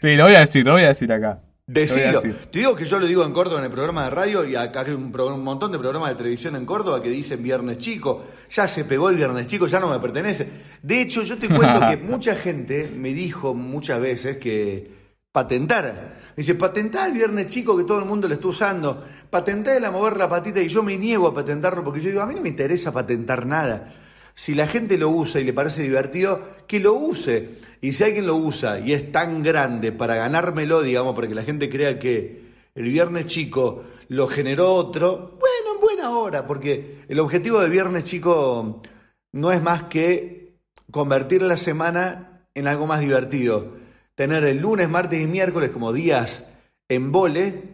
Sí, 0.01 0.15
lo 0.15 0.23
voy 0.23 0.37
a 0.37 0.41
decir, 0.41 0.65
lo 0.65 0.75
voy 0.75 0.85
a 0.85 0.89
decir 0.89 1.13
acá. 1.13 1.41
Decilo. 1.67 2.21
Te 2.21 2.59
digo 2.61 2.77
que 2.77 2.85
yo 2.85 3.01
lo 3.01 3.07
digo 3.07 3.25
en 3.25 3.33
Córdoba 3.33 3.59
en 3.59 3.65
el 3.65 3.71
programa 3.73 4.05
de 4.05 4.11
radio 4.11 4.45
y 4.45 4.55
acá 4.55 4.83
hay 4.83 4.93
un, 4.93 5.11
montón 5.43 5.73
de 5.73 5.79
programas 5.81 6.11
de 6.11 6.15
televisión 6.15 6.55
en 6.55 6.67
Córdoba 6.67 7.03
que 7.03 7.09
dicen 7.09 7.43
Viernes 7.43 7.79
Chico. 7.79 8.27
Ya 8.49 8.69
se 8.69 8.85
pegó 8.85 9.09
el 9.09 9.17
Viernes 9.17 9.49
Chico, 9.49 9.67
ya 9.67 9.81
no 9.81 9.89
me 9.89 9.99
pertenece. 9.99 10.47
De 10.81 11.01
hecho, 11.01 11.23
yo 11.23 11.37
te 11.37 11.49
cuento 11.49 11.81
que 11.81 11.97
mucha 12.05 12.37
gente 12.37 12.89
me 12.97 13.09
dijo 13.09 13.53
muchas 13.53 13.99
veces 13.99 14.37
que 14.37 14.89
patentara. 15.33 16.21
Dice, 16.37 16.55
patentar 16.55 17.09
el 17.09 17.15
Viernes 17.15 17.49
Chico 17.49 17.77
que 17.77 17.83
todo 17.83 17.99
el 17.99 18.05
mundo 18.05 18.29
lo 18.29 18.35
está 18.35 18.47
usando. 18.47 19.03
Patentar 19.31 19.77
el 19.77 19.85
a 19.85 19.91
mover 19.91 20.17
la 20.17 20.29
patita 20.29 20.61
y 20.61 20.69
yo 20.69 20.85
me 20.85 20.97
niego 20.97 21.27
a 21.27 21.35
patentarlo 21.35 21.83
porque 21.83 22.01
yo 22.01 22.11
digo, 22.11 22.21
a 22.21 22.27
mí 22.27 22.37
no 22.37 22.41
me 22.41 22.51
interesa 22.51 22.93
patentar 22.93 23.47
nada. 23.47 24.04
Si 24.35 24.55
la 24.55 24.67
gente 24.67 24.99
lo 24.99 25.11
usa 25.11 25.41
y 25.41 25.45
le 25.45 25.53
parece 25.53 25.83
divertido, 25.83 26.49
que 26.67 26.81
lo 26.81 26.95
use. 26.95 27.61
Y 27.81 27.93
si 27.93 28.05
alguien 28.05 28.27
lo 28.27 28.37
usa 28.37 28.81
y 28.81 28.93
es 28.93 29.13
tan 29.13 29.43
grande 29.43 29.93
para 29.93 30.17
ganármelo, 30.17 30.83
digamos, 30.83 31.15
para 31.15 31.29
que 31.29 31.35
la 31.35 31.43
gente 31.43 31.71
crea 31.71 31.99
que 31.99 32.43
el 32.75 32.85
viernes 32.85 33.27
chico 33.27 33.85
lo 34.09 34.27
generó 34.27 34.75
otro, 34.75 35.39
bueno, 35.39 35.75
en 35.75 35.81
buena 35.81 36.11
hora, 36.11 36.47
porque 36.47 37.05
el 37.09 37.21
objetivo 37.21 37.61
de 37.61 37.69
viernes 37.69 38.05
chico 38.05 38.83
no 39.33 39.53
es 39.53 39.63
más 39.63 39.85
que 39.85 40.57
convertir 40.91 41.43
la 41.43 41.57
semana 41.57 42.47
en 42.55 42.67
algo 42.67 42.87
más 42.87 43.01
divertido. 43.01 43.75
Tener 44.15 44.45
el 44.45 44.59
lunes, 44.59 44.89
martes 44.89 45.21
y 45.21 45.27
miércoles 45.27 45.71
como 45.71 45.93
días 45.93 46.47
en 46.89 47.13
vole 47.13 47.74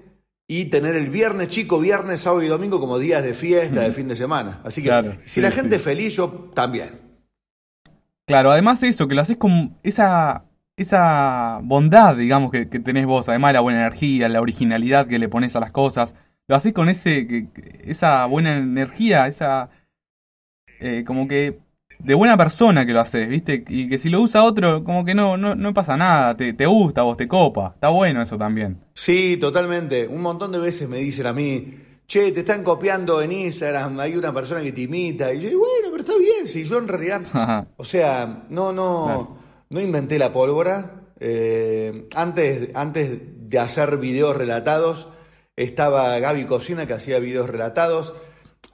y 0.52 0.64
tener 0.64 0.96
el 0.96 1.10
viernes 1.10 1.46
chico, 1.46 1.78
viernes, 1.78 2.22
sábado 2.22 2.42
y 2.42 2.48
domingo 2.48 2.80
como 2.80 2.98
días 2.98 3.22
de 3.22 3.34
fiesta, 3.34 3.82
de 3.82 3.92
fin 3.92 4.08
de 4.08 4.16
semana. 4.16 4.60
Así 4.64 4.82
que 4.82 5.16
si 5.24 5.40
la 5.40 5.52
gente 5.52 5.76
es 5.76 5.82
feliz, 5.82 6.16
yo 6.16 6.50
también. 6.52 6.98
Claro, 8.26 8.50
además 8.50 8.82
eso, 8.82 9.06
que 9.06 9.14
lo 9.14 9.20
haces 9.20 9.38
con 9.38 9.76
esa, 9.84 10.46
esa 10.76 11.60
bondad, 11.62 12.16
digamos, 12.16 12.50
que, 12.50 12.66
tenés 12.66 13.06
vos, 13.06 13.28
además 13.28 13.52
la 13.52 13.60
buena 13.60 13.78
energía, 13.82 14.28
la 14.28 14.40
originalidad 14.40 15.06
que 15.06 15.20
le 15.20 15.28
pones 15.28 15.54
a 15.54 15.60
las 15.60 15.70
cosas, 15.70 16.16
lo 16.48 16.56
haces 16.56 16.72
con 16.72 16.88
ese, 16.88 17.46
esa 17.84 18.26
buena 18.26 18.56
energía, 18.56 19.28
esa... 19.28 19.70
Eh, 20.80 21.04
como 21.06 21.28
que 21.28 21.60
de 22.02 22.14
buena 22.14 22.36
persona 22.36 22.86
que 22.86 22.92
lo 22.92 23.00
haces, 23.00 23.28
¿viste? 23.28 23.64
Y 23.68 23.88
que 23.88 23.98
si 23.98 24.08
lo 24.08 24.20
usa 24.20 24.42
otro, 24.42 24.82
como 24.84 25.04
que 25.04 25.14
no, 25.14 25.36
no, 25.36 25.54
no 25.54 25.74
pasa 25.74 25.96
nada, 25.96 26.36
te, 26.36 26.52
te 26.52 26.66
gusta, 26.66 27.02
vos 27.02 27.16
te 27.16 27.28
copa. 27.28 27.72
Está 27.74 27.88
bueno 27.88 28.22
eso 28.22 28.38
también. 28.38 28.78
Sí, 28.94 29.36
totalmente. 29.36 30.06
Un 30.08 30.22
montón 30.22 30.52
de 30.52 30.58
veces 30.58 30.88
me 30.88 30.98
dicen 30.98 31.26
a 31.26 31.32
mí, 31.32 31.74
che, 32.06 32.32
te 32.32 32.40
están 32.40 32.64
copiando 32.64 33.20
en 33.22 33.32
Instagram, 33.32 34.00
hay 34.00 34.16
una 34.16 34.32
persona 34.32 34.62
que 34.62 34.72
te 34.72 34.82
imita. 34.82 35.32
Y 35.32 35.40
yo 35.40 35.58
bueno, 35.58 35.88
pero 35.90 35.98
está 35.98 36.16
bien, 36.16 36.48
si 36.48 36.64
yo 36.64 36.78
en 36.78 36.88
realidad, 36.88 37.22
o 37.76 37.84
sea, 37.84 38.44
no, 38.48 38.72
no, 38.72 39.38
no 39.68 39.80
inventé 39.80 40.18
la 40.18 40.32
pólvora. 40.32 41.02
Eh, 41.20 42.08
antes, 42.14 42.70
antes 42.74 43.20
de 43.48 43.58
hacer 43.58 43.98
videos 43.98 44.36
relatados, 44.36 45.08
estaba 45.54 46.18
Gaby 46.18 46.46
Cocina 46.46 46.86
que 46.86 46.94
hacía 46.94 47.18
videos 47.18 47.50
relatados. 47.50 48.14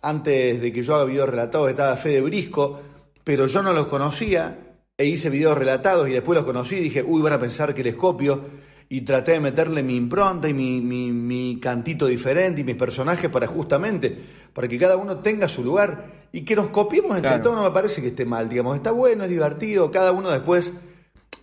Antes 0.03 0.61
de 0.61 0.73
que 0.73 0.85
yo 0.85 0.95
haga 0.95 1.05
videos 1.05 1.29
relatados 1.29 1.71
estaba 1.71 1.97
Fede 1.97 2.21
Brisco 2.21 2.81
pero 3.27 3.49
yo 3.49 3.61
no 3.61 3.73
los 3.73 3.89
conocía 3.89 4.57
e 4.97 5.05
hice 5.05 5.31
videos 5.31 5.59
relatados 5.59 6.09
y 6.09 6.13
después 6.13 6.37
los 6.37 6.45
conocí 6.45 6.77
y 6.77 6.81
dije, 6.81 7.03
uy, 7.03 7.21
van 7.23 7.33
a 7.33 7.41
pensar 7.41 7.75
que 7.75 7.83
les 7.83 7.97
copio 7.97 8.41
y 8.89 9.01
traté 9.01 9.33
de 9.33 9.41
meterle 9.41 9.83
mi 9.83 9.97
impronta 9.97 10.49
y 10.49 10.55
mi, 10.55 10.81
mi, 10.81 11.59
cantito 11.59 12.07
diferente 12.07 12.61
y 12.61 12.65
mis 12.65 12.77
personajes 12.77 13.29
para 13.29 13.49
justamente, 13.49 14.17
para 14.53 14.69
que 14.69 14.79
cada 14.79 14.97
uno 14.97 15.19
tenga 15.19 15.49
su 15.49 15.65
lugar 15.65 16.29
y 16.31 16.43
que 16.43 16.55
nos 16.55 16.69
copiemos 16.69 17.17
entre 17.17 17.41
todos. 17.41 17.57
No 17.57 17.65
me 17.65 17.73
parece 17.73 18.01
que 18.01 18.09
esté 18.09 18.25
mal, 18.25 18.49
digamos, 18.49 18.77
está 18.77 18.93
bueno, 18.93 19.25
es 19.25 19.31
divertido, 19.31 19.91
cada 19.91 20.13
uno 20.13 20.31
después, 20.31 20.73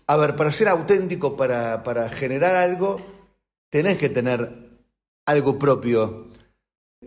a 0.08 0.16
ver, 0.16 0.38
para 0.38 0.54
ser 0.54 0.70
auténtico, 0.70 1.36
para, 1.36 1.84
para 1.84 2.08
generar 2.08 2.56
algo, 2.56 2.96
tenés 3.70 3.98
que 3.98 4.08
tener 4.08 4.70
algo 5.26 5.60
propio. 5.60 6.30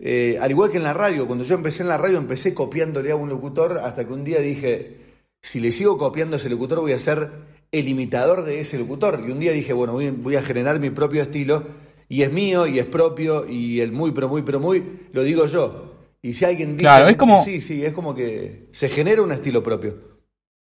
Eh, 0.01 0.37
al 0.39 0.51
igual 0.51 0.69
que 0.69 0.77
en 0.77 0.83
la 0.83 0.93
radio, 0.93 1.25
cuando 1.25 1.43
yo 1.43 1.55
empecé 1.55 1.83
en 1.83 1.89
la 1.89 1.97
radio 1.97 2.17
empecé 2.17 2.53
copiándole 2.53 3.11
a 3.11 3.15
un 3.15 3.29
locutor 3.29 3.79
hasta 3.79 4.05
que 4.05 4.13
un 4.13 4.23
día 4.23 4.39
dije, 4.39 4.97
si 5.41 5.59
le 5.59 5.71
sigo 5.71 5.97
copiando 5.97 6.35
a 6.35 6.39
ese 6.39 6.49
locutor 6.49 6.81
voy 6.81 6.93
a 6.93 6.99
ser 6.99 7.31
el 7.71 7.87
imitador 7.87 8.43
de 8.43 8.59
ese 8.59 8.77
locutor. 8.77 9.23
Y 9.27 9.31
un 9.31 9.39
día 9.39 9.51
dije, 9.51 9.73
bueno, 9.73 9.93
voy, 9.93 10.35
a 10.35 10.41
generar 10.41 10.79
mi 10.79 10.89
propio 10.89 11.21
estilo 11.21 11.63
y 12.09 12.21
es 12.21 12.31
mío 12.31 12.67
y 12.67 12.79
es 12.79 12.85
propio 12.85 13.47
y 13.49 13.81
el 13.81 13.91
muy, 13.91 14.11
pero 14.11 14.29
muy, 14.29 14.41
pero 14.43 14.59
muy, 14.59 14.83
lo 15.13 15.23
digo 15.23 15.45
yo. 15.45 15.95
Y 16.21 16.33
si 16.33 16.45
alguien 16.45 16.71
dice. 16.71 16.83
Claro, 16.83 17.07
es 17.07 17.17
como- 17.17 17.43
Sí, 17.43 17.61
sí, 17.61 17.83
es 17.85 17.93
como 17.93 18.15
que 18.15 18.67
se 18.71 18.89
genera 18.89 19.21
un 19.21 19.31
estilo 19.31 19.63
propio. 19.63 20.17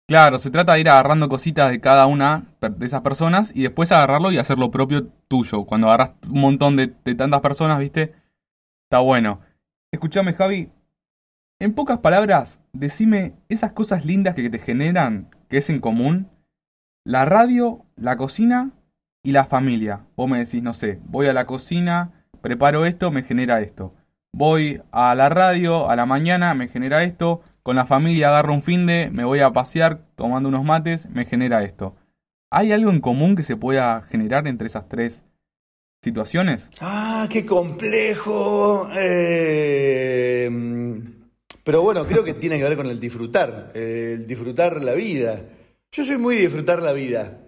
Claro, 0.08 0.40
se 0.40 0.50
trata 0.50 0.74
de 0.74 0.80
ir 0.80 0.90
agarrando 0.90 1.30
cositas 1.30 1.70
de 1.70 1.80
cada 1.80 2.08
una 2.08 2.56
de 2.62 2.86
esas 2.86 3.02
personas 3.02 3.52
y 3.54 3.62
después 3.62 3.92
agarrarlo 3.92 4.32
y 4.32 4.40
hacer 4.40 4.58
lo 4.58 4.72
propio 4.72 5.08
tuyo. 5.28 5.66
Cuando 5.66 5.88
agarras 5.88 6.14
un 6.28 6.42
montón 6.42 6.76
de, 6.76 6.92
de 7.06 7.14
tantas 7.14 7.42
personas, 7.42 7.80
¿viste? 7.80 8.14
Está 8.90 9.02
bueno. 9.02 9.42
Escúchame, 9.92 10.34
Javi. 10.34 10.72
En 11.60 11.76
pocas 11.76 12.00
palabras, 12.00 12.60
decime 12.74 13.36
esas 13.48 13.74
cosas 13.74 14.04
lindas 14.04 14.34
que 14.34 14.50
te 14.50 14.58
generan, 14.58 15.30
que 15.48 15.58
es 15.58 15.70
en 15.70 15.80
común, 15.80 16.28
la 17.06 17.24
radio, 17.26 17.86
la 17.96 18.18
cocina 18.18 18.72
y 19.22 19.32
la 19.32 19.46
familia. 19.46 20.08
Vos 20.16 20.28
me 20.28 20.40
decís, 20.40 20.64
no 20.64 20.74
sé, 20.74 21.00
voy 21.06 21.28
a 21.28 21.34
la 21.34 21.46
cocina, 21.46 22.26
preparo 22.42 22.88
esto, 22.88 23.12
me 23.12 23.22
genera 23.22 23.62
esto. 23.62 23.94
Voy 24.34 24.82
a 24.92 25.14
la 25.14 25.30
radio, 25.30 25.88
a 25.88 25.96
la 25.96 26.08
mañana, 26.08 26.56
me 26.56 26.68
genera 26.68 27.04
esto. 27.04 27.44
Con 27.62 27.76
la 27.76 27.86
familia 27.86 28.30
agarro 28.30 28.56
un 28.56 28.64
fin 28.64 28.88
de, 28.88 29.12
me 29.12 29.24
voy 29.24 29.42
a 29.42 29.54
pasear 29.54 30.00
tomando 30.16 30.50
unos 30.50 30.64
mates, 30.64 31.08
me 31.12 31.26
genera 31.26 31.62
esto. 31.62 31.96
¿Hay 32.50 32.72
algo 32.72 32.90
en 32.90 33.02
común 33.02 33.36
que 33.36 33.44
se 33.44 33.56
pueda 33.56 34.02
generar 34.02 34.48
entre 34.48 34.66
esas 34.66 34.88
tres 34.88 35.24
situaciones? 36.02 36.70
Ah, 36.80 37.28
qué 37.30 37.46
complejo. 37.46 38.90
Eh, 38.96 40.50
pero 41.64 41.82
bueno, 41.82 42.06
creo 42.06 42.24
que 42.24 42.34
tiene 42.34 42.58
que 42.58 42.64
ver 42.64 42.78
con 42.78 42.88
el 42.88 43.00
disfrutar, 43.00 43.72
el 43.74 44.26
disfrutar 44.26 44.82
la 44.82 44.94
vida. 44.94 45.42
Yo 45.92 46.04
soy 46.04 46.18
muy 46.18 46.36
de 46.36 46.42
disfrutar 46.42 46.82
la 46.82 46.94
vida, 46.94 47.40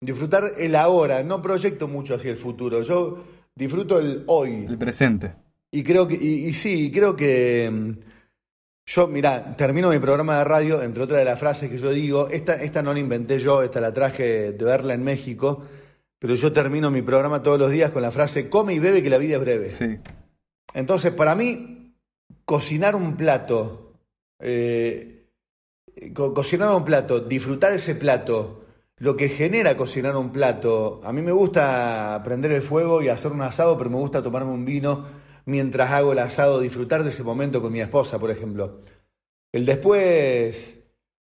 disfrutar 0.00 0.52
el 0.58 0.74
ahora, 0.76 1.22
no 1.22 1.42
proyecto 1.42 1.88
mucho 1.88 2.14
hacia 2.14 2.30
el 2.30 2.36
futuro, 2.36 2.82
yo 2.82 3.24
disfruto 3.54 3.98
el 3.98 4.24
hoy. 4.26 4.66
El 4.66 4.78
presente. 4.78 5.34
Y 5.70 5.82
creo 5.82 6.08
que, 6.08 6.16
y, 6.16 6.46
y 6.46 6.52
sí, 6.54 6.90
creo 6.90 7.14
que 7.14 7.96
yo, 8.86 9.06
mirá, 9.06 9.54
termino 9.56 9.88
mi 9.90 9.98
programa 10.00 10.38
de 10.38 10.44
radio, 10.44 10.82
entre 10.82 11.04
otras 11.04 11.20
de 11.20 11.24
las 11.24 11.38
frases 11.38 11.70
que 11.70 11.78
yo 11.78 11.90
digo, 11.90 12.28
esta, 12.28 12.54
esta 12.54 12.82
no 12.82 12.92
la 12.92 12.98
inventé 12.98 13.38
yo, 13.38 13.62
esta 13.62 13.80
la 13.80 13.92
traje 13.92 14.52
de 14.52 14.64
verla 14.64 14.94
en 14.94 15.04
México, 15.04 15.64
pero 16.20 16.36
yo 16.36 16.52
termino 16.52 16.90
mi 16.92 17.02
programa 17.02 17.42
todos 17.42 17.58
los 17.58 17.70
días 17.72 17.90
con 17.90 18.02
la 18.02 18.12
frase, 18.12 18.48
come 18.48 18.74
y 18.74 18.78
bebe 18.78 19.02
que 19.02 19.10
la 19.10 19.18
vida 19.18 19.34
es 19.36 19.40
breve. 19.40 19.70
Sí. 19.70 19.98
Entonces, 20.74 21.12
para 21.12 21.34
mí, 21.34 21.96
cocinar 22.44 22.94
un 22.94 23.16
plato, 23.16 23.94
eh, 24.38 25.26
co- 26.14 26.32
cocinar 26.32 26.72
un 26.74 26.84
plato, 26.84 27.20
disfrutar 27.20 27.72
ese 27.72 27.94
plato, 27.96 28.64
lo 28.98 29.16
que 29.16 29.28
genera 29.30 29.76
cocinar 29.78 30.14
un 30.16 30.30
plato, 30.30 31.00
a 31.02 31.12
mí 31.12 31.22
me 31.22 31.32
gusta 31.32 32.20
prender 32.22 32.52
el 32.52 32.62
fuego 32.62 33.00
y 33.02 33.08
hacer 33.08 33.32
un 33.32 33.40
asado, 33.40 33.78
pero 33.78 33.88
me 33.88 33.96
gusta 33.96 34.22
tomarme 34.22 34.52
un 34.52 34.66
vino 34.66 35.06
mientras 35.46 35.90
hago 35.90 36.12
el 36.12 36.18
asado, 36.18 36.60
disfrutar 36.60 37.02
de 37.02 37.08
ese 37.10 37.22
momento 37.22 37.62
con 37.62 37.72
mi 37.72 37.80
esposa, 37.80 38.18
por 38.18 38.30
ejemplo. 38.30 38.82
El 39.52 39.64
después, 39.64 40.84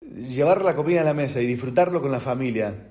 llevar 0.01 0.63
la 0.63 0.75
comida 0.75 1.01
a 1.01 1.05
la 1.05 1.13
mesa 1.13 1.39
y 1.39 1.45
disfrutarlo 1.45 2.01
con 2.01 2.11
la 2.11 2.19
familia. 2.19 2.90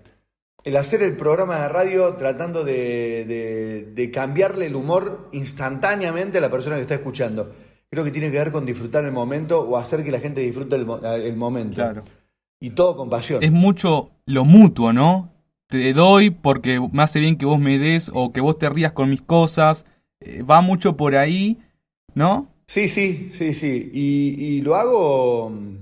El 0.64 0.76
hacer 0.76 1.02
el 1.02 1.17
programa 1.17 1.61
de 1.62 1.69
radio 1.69 2.14
tratando 2.17 2.64
de, 2.64 3.25
de- 3.25 3.85
de 3.95 4.11
cambiarle 4.11 4.67
el 4.67 4.76
humor 4.76 5.29
instantáneamente 5.33 6.38
a 6.38 6.40
la 6.40 6.50
persona 6.50 6.76
que 6.76 6.83
está 6.83 6.95
escuchando. 6.95 7.52
Creo 7.90 8.05
que 8.05 8.11
tiene 8.11 8.31
que 8.31 8.38
ver 8.38 8.52
con 8.52 8.64
disfrutar 8.67 9.05
el 9.05 9.12
momento 9.12 9.61
o 9.62 9.76
hacer 9.76 10.05
que 10.05 10.11
la 10.12 10.21
gente 10.21 10.40
disfrute 10.43 10.76
el, 10.76 10.87
mo- 10.87 10.99
el 11.05 11.37
momento. 11.37 11.76
Claro. 11.76 12.05
Y 12.61 12.71
todo 12.71 12.97
con 12.97 13.09
pasión. 13.11 13.43
Es 13.43 13.50
mucho 13.50 14.11
lo 14.26 14.45
mutuo, 14.45 14.93
¿no? 14.93 15.33
Te 15.67 15.93
doy 15.93 16.31
porque 16.31 16.79
me 16.93 17.02
hace 17.02 17.21
bien 17.21 17.37
que 17.38 17.47
vos 17.47 17.59
me 17.59 17.79
des 17.79 18.11
o 18.12 18.33
que 18.33 18.40
vos 18.40 18.59
te 18.59 18.69
rías 18.69 18.93
con 18.93 19.09
mis 19.09 19.23
cosas. 19.23 19.87
Eh, 20.21 20.43
va 20.43 20.61
mucho 20.61 20.97
por 20.97 21.17
ahí, 21.17 21.59
¿no? 22.14 22.49
Sí, 22.67 22.87
sí, 22.88 23.31
sí, 23.33 23.55
sí. 23.55 23.90
Y, 23.95 24.45
y 24.57 24.61
lo 24.62 24.75
hago. 24.76 25.49
mm, 25.50 25.76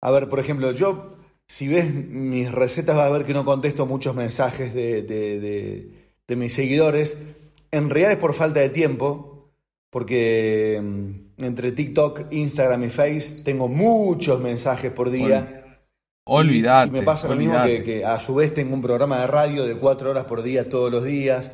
A 0.00 0.10
ver, 0.10 0.28
por 0.28 0.40
ejemplo, 0.40 0.72
yo, 0.72 1.16
si 1.54 1.68
ves 1.68 1.94
mis 1.94 2.50
recetas, 2.50 2.96
vas 2.96 3.06
a 3.06 3.12
ver 3.12 3.24
que 3.24 3.32
no 3.32 3.44
contesto 3.44 3.86
muchos 3.86 4.12
mensajes 4.12 4.74
de, 4.74 5.02
de- 5.02 5.38
de- 5.38 5.88
de 6.26 6.36
mis 6.36 6.52
seguidores. 6.52 7.16
En 7.70 7.90
realidad 7.90 8.10
es 8.10 8.18
por 8.18 8.34
falta 8.34 8.58
de 8.58 8.70
tiempo, 8.70 9.52
porque 9.88 10.80
mm, 10.82 11.44
entre 11.44 11.70
TikTok, 11.70 12.32
Instagram 12.32 12.82
y 12.82 12.90
Face 12.90 13.36
tengo 13.44 13.68
muchos 13.68 14.40
mensajes 14.40 14.90
por 14.90 15.10
día. 15.10 15.78
Olvídate. 16.24 16.88
Y, 16.88 16.90
me 16.90 17.02
pasa 17.02 17.28
lo 17.28 17.36
mismo 17.36 17.62
que 17.62 18.04
a 18.04 18.18
su 18.18 18.34
vez 18.34 18.52
tengo 18.52 18.74
un 18.74 18.82
programa 18.82 19.20
de 19.20 19.28
radio 19.28 19.64
de 19.64 19.76
cuatro 19.76 20.10
horas 20.10 20.24
por 20.24 20.42
día 20.42 20.68
todos 20.68 20.90
los 20.90 21.04
días, 21.04 21.52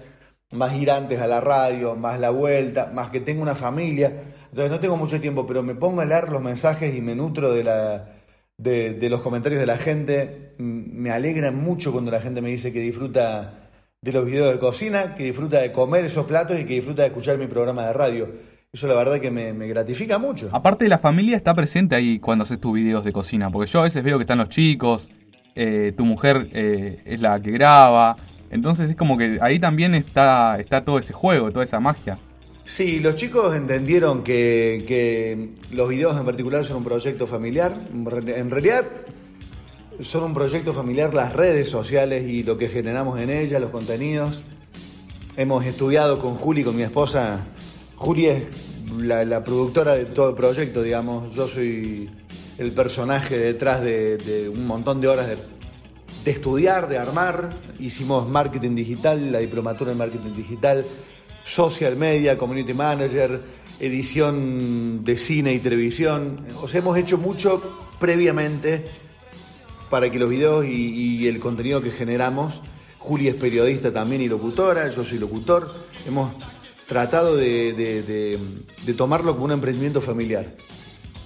más 0.52 0.74
ir 0.80 0.90
antes 0.90 1.20
a 1.20 1.26
la 1.26 1.42
radio, 1.42 1.94
más 1.94 2.18
la 2.18 2.30
vuelta, 2.30 2.90
más 2.94 3.10
que 3.10 3.20
tengo 3.20 3.42
una 3.42 3.54
familia. 3.54 4.06
Entonces 4.48 4.70
no 4.70 4.80
tengo 4.80 4.96
mucho 4.96 5.20
tiempo, 5.20 5.46
pero 5.46 5.62
me 5.62 5.74
pongo 5.74 6.00
a 6.00 6.06
leer 6.06 6.30
los 6.30 6.40
mensajes 6.40 6.94
y 6.94 7.02
me 7.02 7.14
nutro 7.14 7.52
de, 7.52 7.64
la, 7.64 8.19
de, 8.62 8.94
de 8.94 9.10
los 9.10 9.20
comentarios 9.20 9.60
de 9.60 9.66
la 9.66 9.76
gente. 9.76 10.54
Me 10.58 11.10
alegra 11.10 11.50
mucho 11.50 11.92
cuando 11.92 12.10
la 12.10 12.20
gente 12.20 12.40
me 12.40 12.50
dice 12.50 12.72
que 12.72 12.80
disfruta 12.80 13.70
de 14.02 14.12
los 14.12 14.24
videos 14.24 14.52
de 14.52 14.58
cocina, 14.58 15.14
que 15.14 15.24
disfruta 15.24 15.60
de 15.60 15.72
comer 15.72 16.04
esos 16.04 16.26
platos 16.26 16.58
y 16.58 16.64
que 16.64 16.74
disfruta 16.74 17.02
de 17.02 17.08
escuchar 17.08 17.38
mi 17.38 17.46
programa 17.46 17.86
de 17.86 17.92
radio. 17.92 18.28
Eso 18.72 18.86
la 18.86 18.94
verdad 18.94 19.18
que 19.20 19.30
me, 19.30 19.52
me 19.52 19.66
gratifica 19.66 20.18
mucho. 20.18 20.48
Aparte 20.52 20.88
la 20.88 20.98
familia 20.98 21.36
está 21.36 21.54
presente 21.54 21.96
ahí 21.96 22.18
cuando 22.18 22.44
haces 22.44 22.60
tus 22.60 22.74
videos 22.74 23.04
de 23.04 23.12
cocina, 23.12 23.50
porque 23.50 23.70
yo 23.70 23.80
a 23.80 23.82
veces 23.82 24.04
veo 24.04 24.16
que 24.16 24.22
están 24.22 24.38
los 24.38 24.48
chicos, 24.48 25.08
eh, 25.54 25.92
tu 25.96 26.04
mujer 26.04 26.48
eh, 26.52 27.02
es 27.04 27.20
la 27.20 27.40
que 27.40 27.50
graba, 27.50 28.16
entonces 28.50 28.90
es 28.90 28.96
como 28.96 29.18
que 29.18 29.38
ahí 29.40 29.58
también 29.58 29.94
está, 29.94 30.58
está 30.60 30.84
todo 30.84 30.98
ese 30.98 31.12
juego, 31.12 31.50
toda 31.50 31.64
esa 31.64 31.80
magia. 31.80 32.18
Sí, 32.70 33.00
los 33.00 33.16
chicos 33.16 33.56
entendieron 33.56 34.22
que, 34.22 35.50
los 35.72 35.88
videos 35.88 36.16
en 36.16 36.24
particular 36.24 36.64
son 36.64 36.76
un 36.76 36.84
proyecto 36.84 37.26
familiar. 37.26 37.76
En 37.92 38.48
realidad 38.48 38.86
son 40.00 40.22
un 40.22 40.34
proyecto 40.34 40.72
familiar 40.72 41.12
las 41.12 41.32
redes 41.32 41.68
sociales 41.68 42.28
y 42.28 42.44
lo 42.44 42.56
que 42.58 42.68
generamos 42.68 43.18
en 43.18 43.28
ellas, 43.28 43.60
los 43.60 43.70
contenidos. 43.70 44.44
Hemos 45.36 45.64
estudiado 45.66 46.20
con 46.20 46.36
Juli, 46.36 46.62
con 46.62 46.76
mi 46.76 46.84
esposa. 46.84 47.44
Juli 47.96 48.26
es 48.26 48.48
la, 48.98 49.24
la 49.24 49.42
productora 49.42 49.96
de 49.96 50.04
todo 50.04 50.28
el 50.28 50.36
proyecto, 50.36 50.80
digamos. 50.80 51.34
Yo 51.34 51.48
soy 51.48 52.08
el 52.56 52.70
personaje 52.70 53.36
detrás 53.36 53.82
de, 53.82 54.16
de 54.16 54.48
un 54.48 54.64
montón 54.64 55.00
de 55.00 55.08
horas 55.08 55.26
de, 55.26 55.38
de 56.24 56.30
estudiar, 56.30 56.88
de 56.88 56.98
armar. 56.98 57.48
Hicimos 57.80 58.28
marketing 58.28 58.76
digital, 58.76 59.32
la 59.32 59.40
diplomatura 59.40 59.90
en 59.90 59.98
marketing 59.98 60.36
digital, 60.36 60.84
social 61.44 61.96
media, 61.96 62.36
community 62.38 62.74
manager, 62.74 63.40
edición 63.78 65.04
de 65.04 65.18
cine 65.18 65.54
y 65.54 65.58
televisión. 65.58 66.46
O 66.62 66.68
sea, 66.68 66.80
hemos 66.80 66.96
hecho 66.98 67.18
mucho 67.18 67.62
previamente 67.98 68.84
para 69.88 70.10
que 70.10 70.18
los 70.18 70.30
videos 70.30 70.64
y, 70.66 71.26
el 71.26 71.40
contenido 71.40 71.80
que 71.80 71.90
generamos, 71.90 72.62
Juli 72.98 73.28
es 73.28 73.34
periodista 73.34 73.92
también 73.92 74.22
y 74.22 74.28
locutora, 74.28 74.88
yo 74.88 75.04
soy 75.04 75.18
locutor, 75.18 75.72
hemos 76.06 76.32
tratado 76.86 77.36
de 77.36 78.94
tomarlo 78.96 79.32
como 79.32 79.46
un 79.46 79.52
emprendimiento 79.52 80.00
familiar. 80.00 80.54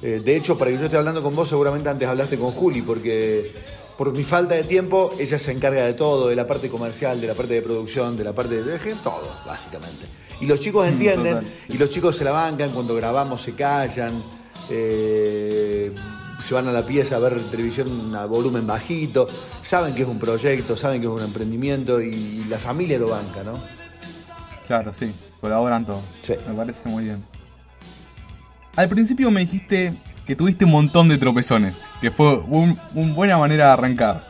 Eh, 0.05 0.21
de 0.23 0.37
hecho, 0.37 0.59
para 0.59 0.71
que 0.71 0.77
yo 0.77 0.85
esté 0.85 0.99
hablando 0.99 1.23
con 1.23 1.35
vos, 1.35 1.49
seguramente 1.49 1.89
antes 1.89 2.07
hablaste 2.07 2.37
con 2.37 2.51
Juli, 2.51 2.83
porque 2.83 3.53
por 3.97 4.13
mi 4.13 4.25
falta 4.25 4.55
de 4.55 4.65
tiempo, 4.65 5.15
ella 5.19 5.39
se 5.39 5.53
encarga 5.53 5.85
de 5.85 5.95
todo, 5.95 6.29
de 6.29 6.37
la 6.37 6.47
parte 6.47 6.69
comercial, 6.69 7.21
de 7.21 7.29
la 7.29 7.35
parte 7.35 7.55
de 7.55 7.63
producción, 7.63 8.17
de 8.17 8.25
la 8.25 8.33
parte 8.33 8.63
de, 8.63 8.95
todo, 8.97 9.37
básicamente. 9.47 10.07
Y 10.41 10.47
los 10.47 10.59
chicos 10.59 10.87
entienden, 10.87 11.35
total. 11.35 11.53
y 11.69 11.79
los 11.79 11.91
chicos 11.91 12.17
se 12.17 12.25
la 12.25 12.33
bancan, 12.33 12.71
cuando 12.71 12.95
grabamos 12.95 13.43
se 13.43 13.55
callan, 13.55 14.23
eh, 14.69 15.93
se 16.41 16.55
van 16.55 16.67
a 16.69 16.73
la 16.73 16.85
pieza 16.85 17.17
a 17.17 17.19
ver 17.21 17.41
televisión 17.51 18.15
a 18.17 18.27
volumen 18.27 18.67
bajito, 18.67 19.29
saben 19.63 19.95
que 19.95 20.03
es 20.03 20.09
un 20.09 20.19
proyecto, 20.19 20.77
saben 20.77 21.01
que 21.01 21.07
es 21.07 21.13
un 21.13 21.23
emprendimiento 21.23 22.01
y 22.01 22.45
la 22.49 22.59
familia 22.59 22.99
lo 22.99 23.09
banca, 23.09 23.45
¿no? 23.45 23.55
Claro, 24.67 24.93
sí, 24.93 25.13
colaboran 25.41 25.87
todos. 25.87 26.03
Sí. 26.23 26.35
Me 26.49 26.55
parece 26.55 26.89
muy 26.89 27.05
bien. 27.05 27.23
Al 28.77 28.89
principio 28.89 29.31
me 29.31 29.41
dijiste 29.41 29.93
que 30.27 30.37
tuviste 30.37 30.65
un 30.65 30.71
montón 30.73 31.09
de 31.09 31.19
tropezones, 31.19 31.75
que 32.01 32.11
fue 32.11 32.39
un- 32.39 32.79
una 32.95 33.15
buena 33.15 33.39
manera 33.39 33.67
de 33.67 33.73
arrancar. 33.73 34.27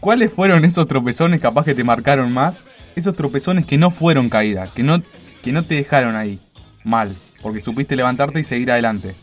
¿Cuáles 0.00 0.32
fueron 0.32 0.64
esos 0.64 0.86
tropezones 0.86 1.40
capaz 1.40 1.64
que 1.64 1.74
te 1.74 1.84
marcaron 1.84 2.32
más? 2.32 2.62
Esos 2.96 3.16
tropezones 3.16 3.66
que 3.66 3.78
no 3.78 3.90
fueron 3.90 4.28
caída, 4.28 4.68
que 4.74 4.82
no, 4.82 5.02
que 5.42 5.52
no 5.52 5.64
te 5.64 5.76
dejaron 5.76 6.14
ahí 6.14 6.38
mal, 6.84 7.14
porque 7.42 7.60
supiste 7.60 7.96
levantarte 7.96 8.40
y 8.40 8.44
seguir 8.44 8.70
adelante. 8.70 9.14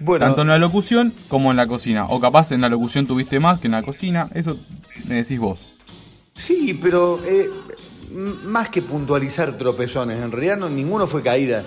Bueno, 0.00 0.26
Tanto 0.26 0.42
en 0.42 0.48
la 0.48 0.58
locución 0.58 1.12
como 1.28 1.50
en 1.50 1.56
la 1.56 1.66
cocina. 1.66 2.04
O 2.06 2.20
capaz 2.20 2.52
en 2.52 2.60
la 2.60 2.68
locución 2.68 3.06
tuviste 3.06 3.40
más 3.40 3.58
que 3.58 3.66
en 3.66 3.72
la 3.72 3.82
cocina. 3.82 4.28
Eso 4.32 4.56
me 5.08 5.16
decís 5.16 5.40
vos. 5.40 5.60
Sí, 6.36 6.78
pero 6.80 7.18
eh, 7.26 7.48
más 8.44 8.68
que 8.70 8.80
puntualizar 8.80 9.58
tropezones, 9.58 10.22
en 10.22 10.30
realidad 10.30 10.56
no, 10.56 10.68
ninguno 10.68 11.08
fue 11.08 11.22
caída. 11.22 11.64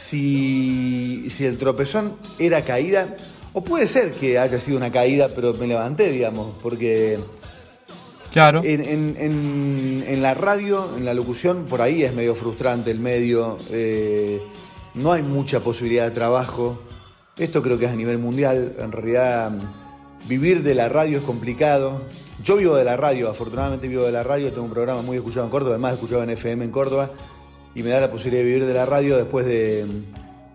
Si, 0.00 1.28
si 1.30 1.44
el 1.44 1.58
tropezón 1.58 2.14
era 2.38 2.64
caída, 2.64 3.16
o 3.52 3.62
puede 3.62 3.86
ser 3.86 4.12
que 4.12 4.38
haya 4.38 4.58
sido 4.58 4.76
una 4.78 4.90
caída, 4.90 5.28
pero 5.34 5.52
me 5.54 5.66
levanté, 5.66 6.10
digamos, 6.10 6.54
porque 6.62 7.18
Claro. 8.32 8.62
en, 8.64 8.80
en- 8.80 9.16
en- 9.18 10.04
en 10.06 10.22
la 10.22 10.32
radio, 10.34 10.96
en 10.96 11.04
la 11.04 11.12
locución, 11.12 11.66
por 11.68 11.82
ahí 11.82 12.02
es 12.02 12.14
medio 12.14 12.34
frustrante 12.34 12.90
el 12.90 12.98
medio. 13.00 13.58
eh, 13.70 14.40
no 14.94 15.12
hay 15.12 15.22
mucha 15.22 15.60
posibilidad 15.60 16.04
de 16.06 16.10
trabajo. 16.12 16.80
Esto 17.36 17.62
creo 17.62 17.78
que 17.78 17.84
es 17.84 17.92
a 17.92 17.96
nivel 17.96 18.18
mundial. 18.18 18.74
En 18.78 18.90
realidad, 18.92 19.52
vivir 20.28 20.62
de 20.62 20.74
la 20.74 20.88
radio 20.88 21.18
es 21.18 21.24
complicado. 21.24 22.02
Yo 22.42 22.56
vivo 22.56 22.74
de 22.74 22.84
la 22.84 22.96
radio, 22.96 23.28
afortunadamente 23.30 23.86
vivo 23.86 24.02
de 24.04 24.12
la 24.12 24.22
radio, 24.22 24.48
tengo 24.50 24.64
un 24.64 24.70
programa 24.72 25.02
muy 25.02 25.16
escuchado 25.18 25.44
en 25.44 25.50
Córdoba, 25.50 25.72
además 25.74 25.92
escuchado 25.94 26.22
en 26.24 26.30
FM 26.30 26.64
en 26.64 26.70
Córdoba, 26.70 27.10
y 27.74 27.82
me 27.82 27.90
da 27.90 28.00
la 28.00 28.10
posibilidad 28.10 28.42
de 28.42 28.48
vivir 28.48 28.66
de 28.66 28.74
la 28.74 28.86
radio 28.86 29.16
después 29.16 29.46
de, 29.46 29.86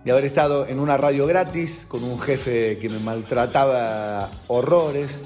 de 0.04 0.12
haber 0.12 0.26
estado 0.26 0.68
en 0.68 0.80
una 0.80 0.98
radio 0.98 1.26
gratis, 1.26 1.86
con 1.88 2.04
un 2.04 2.20
jefe 2.20 2.78
que 2.78 2.90
me 2.90 3.00
maltrataba 3.00 4.30
horrores, 4.48 5.24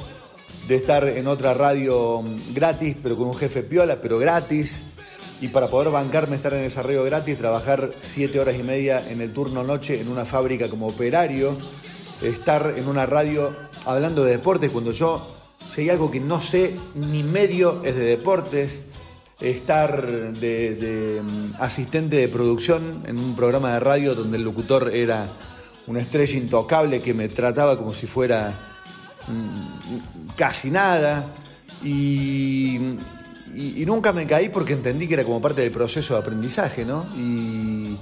de 0.67 0.75
estar 0.75 1.07
en 1.07 1.27
otra 1.27 1.53
radio 1.53 2.23
gratis, 2.53 2.95
pero 3.01 3.17
con 3.17 3.27
un 3.27 3.35
jefe 3.35 3.63
piola, 3.63 3.99
pero 4.01 4.19
gratis, 4.19 4.85
y 5.41 5.47
para 5.47 5.67
poder 5.67 5.91
bancarme 5.91 6.35
estar 6.35 6.53
en 6.53 6.63
esa 6.63 6.83
radio 6.83 7.03
gratis, 7.03 7.37
trabajar 7.37 7.91
siete 8.01 8.39
horas 8.39 8.55
y 8.57 8.63
media 8.63 9.03
en 9.09 9.21
el 9.21 9.33
turno 9.33 9.63
noche 9.63 9.99
en 9.99 10.09
una 10.09 10.25
fábrica 10.25 10.69
como 10.69 10.87
operario, 10.87 11.57
estar 12.21 12.75
en 12.77 12.87
una 12.87 13.05
radio 13.05 13.49
hablando 13.85 14.23
de 14.23 14.31
deportes 14.31 14.69
cuando 14.69 14.91
yo, 14.91 15.35
si 15.73 15.89
algo 15.89 16.11
que 16.11 16.19
no 16.19 16.41
sé 16.41 16.75
ni 16.93 17.23
medio 17.23 17.81
es 17.83 17.95
de 17.95 18.03
deportes, 18.03 18.83
estar 19.39 20.33
de, 20.33 21.21
mm, 21.23 21.61
asistente 21.61 22.17
de 22.17 22.27
producción 22.27 23.03
en 23.05 23.17
un 23.17 23.35
programa 23.35 23.73
de 23.73 23.79
radio 23.79 24.15
donde 24.15 24.37
el 24.37 24.43
locutor 24.43 24.91
era 24.93 25.27
una 25.87 26.01
estrella 26.01 26.37
intocable 26.37 27.01
que 27.01 27.13
me 27.13 27.29
trataba 27.29 27.77
como 27.77 27.93
si 27.93 28.05
fuera 28.05 28.53
mm, 29.27 30.35
casi 30.35 30.69
nada 30.69 31.33
y, 31.83 32.79
nunca 33.85 34.11
me 34.11 34.27
caí 34.27 34.49
porque 34.49 34.73
entendí 34.73 35.07
que 35.07 35.15
era 35.15 35.23
como 35.23 35.41
parte 35.41 35.61
del 35.61 35.71
proceso 35.71 36.13
de 36.13 36.19
aprendizaje, 36.19 36.85
¿no? 36.85 37.07
Y 37.17 37.97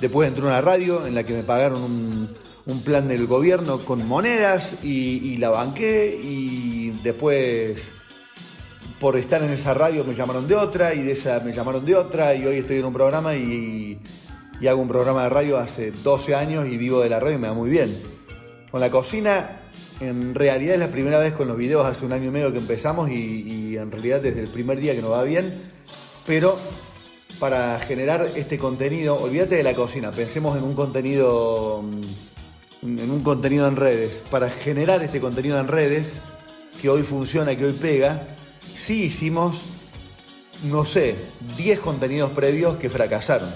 después 0.00 0.28
entré 0.28 0.44
a 0.44 0.48
una 0.48 0.60
radio 0.60 1.06
en 1.06 1.14
la 1.14 1.24
que 1.24 1.32
me 1.32 1.42
pagaron 1.42 1.82
un, 1.82 2.36
un 2.66 2.82
plan 2.82 3.08
del 3.08 3.26
gobierno 3.26 3.84
con 3.84 4.06
monedas 4.06 4.76
y, 4.82 4.88
y 4.88 5.36
la 5.38 5.50
banqué 5.50 6.20
y 6.22 6.90
después 7.02 7.94
por 9.02 9.16
estar 9.16 9.42
en 9.42 9.50
esa 9.50 9.74
radio 9.74 10.04
me 10.04 10.14
llamaron 10.14 10.46
de 10.46 10.54
otra 10.54 10.94
y 10.94 11.02
de 11.02 11.10
esa 11.10 11.40
me 11.40 11.50
llamaron 11.50 11.84
de 11.84 11.96
otra 11.96 12.36
y 12.36 12.46
hoy 12.46 12.58
estoy 12.58 12.76
en 12.76 12.84
un 12.84 12.92
programa 12.92 13.34
y, 13.34 13.98
hago 14.64 14.80
un 14.80 14.86
programa 14.86 15.24
de 15.24 15.28
radio 15.28 15.58
hace 15.58 15.90
12 15.90 16.36
años 16.36 16.68
y 16.68 16.76
vivo 16.76 17.00
de 17.00 17.10
la 17.10 17.18
radio 17.18 17.34
y 17.34 17.40
me 17.40 17.48
va 17.48 17.54
muy 17.54 17.68
bien. 17.68 18.00
Con 18.70 18.78
la 18.78 18.92
cocina, 18.92 19.62
en 19.98 20.36
realidad 20.36 20.74
es 20.74 20.80
la 20.80 20.92
primera 20.92 21.18
vez 21.18 21.32
con 21.32 21.48
los 21.48 21.56
videos 21.56 21.84
hace 21.84 22.06
un 22.06 22.12
año 22.12 22.28
y 22.28 22.30
medio 22.30 22.52
que 22.52 22.58
empezamos 22.58 23.10
y, 23.10 23.76
en 23.76 23.90
realidad 23.90 24.20
desde 24.20 24.38
el 24.38 24.50
primer 24.50 24.78
día 24.78 24.94
que 24.94 25.02
nos 25.02 25.10
va 25.10 25.24
bien, 25.24 25.72
pero 26.24 26.56
para 27.40 27.80
generar 27.80 28.28
este 28.36 28.56
contenido, 28.56 29.16
olvídate 29.20 29.56
de 29.56 29.64
la 29.64 29.74
cocina, 29.74 30.12
pensemos 30.12 30.56
en 30.56 30.62
un 30.62 30.74
contenido 30.74 31.82
en 32.82 33.10
un 33.10 33.22
contenido 33.24 33.66
en 33.66 33.74
redes. 33.74 34.22
Para 34.30 34.48
generar 34.48 35.02
este 35.02 35.20
contenido 35.20 35.58
en 35.58 35.66
redes, 35.66 36.20
que 36.80 36.88
hoy 36.88 37.02
funciona, 37.02 37.56
que 37.56 37.64
hoy 37.64 37.72
pega, 37.72 38.28
sí 38.74 39.04
hicimos, 39.04 39.62
no 40.64 40.84
sé, 40.84 41.16
10 41.56 41.80
contenidos 41.80 42.30
previos 42.30 42.76
que 42.76 42.90
fracasaron. 42.90 43.50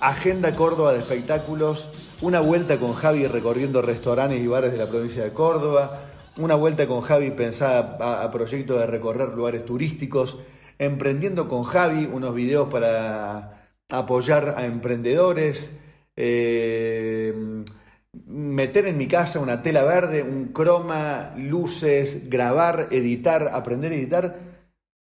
Agenda 0.00 0.54
Córdoba 0.54 0.92
de 0.92 1.00
espectáculos, 1.00 1.88
una 2.20 2.40
vuelta 2.40 2.78
con 2.78 2.94
Javi 2.94 3.26
recorriendo 3.26 3.82
restaurantes 3.82 4.40
y 4.40 4.46
bares 4.46 4.72
de 4.72 4.78
la 4.78 4.88
provincia 4.88 5.24
de 5.24 5.32
Córdoba, 5.32 6.00
una 6.38 6.56
vuelta 6.56 6.86
con 6.86 7.00
Javi 7.00 7.30
pensada 7.30 7.96
a, 8.00 8.24
a 8.24 8.30
proyecto 8.30 8.78
de 8.78 8.86
recorrer 8.86 9.30
lugares 9.30 9.64
turísticos, 9.64 10.38
emprendiendo 10.78 11.48
con 11.48 11.64
Javi 11.64 12.08
unos 12.10 12.34
videos 12.34 12.68
para 12.68 13.68
apoyar 13.88 14.54
a 14.56 14.64
emprendedores, 14.66 15.78
eh, 16.16 17.64
meter 18.26 18.86
en 18.86 18.96
mi 18.96 19.06
casa 19.06 19.40
una 19.40 19.62
tela 19.62 19.82
verde, 19.82 20.22
un 20.22 20.48
croma, 20.48 21.34
luces, 21.36 22.28
grabar, 22.28 22.88
editar, 22.90 23.48
aprender 23.52 23.92
a 23.92 23.94
editar, 23.94 24.38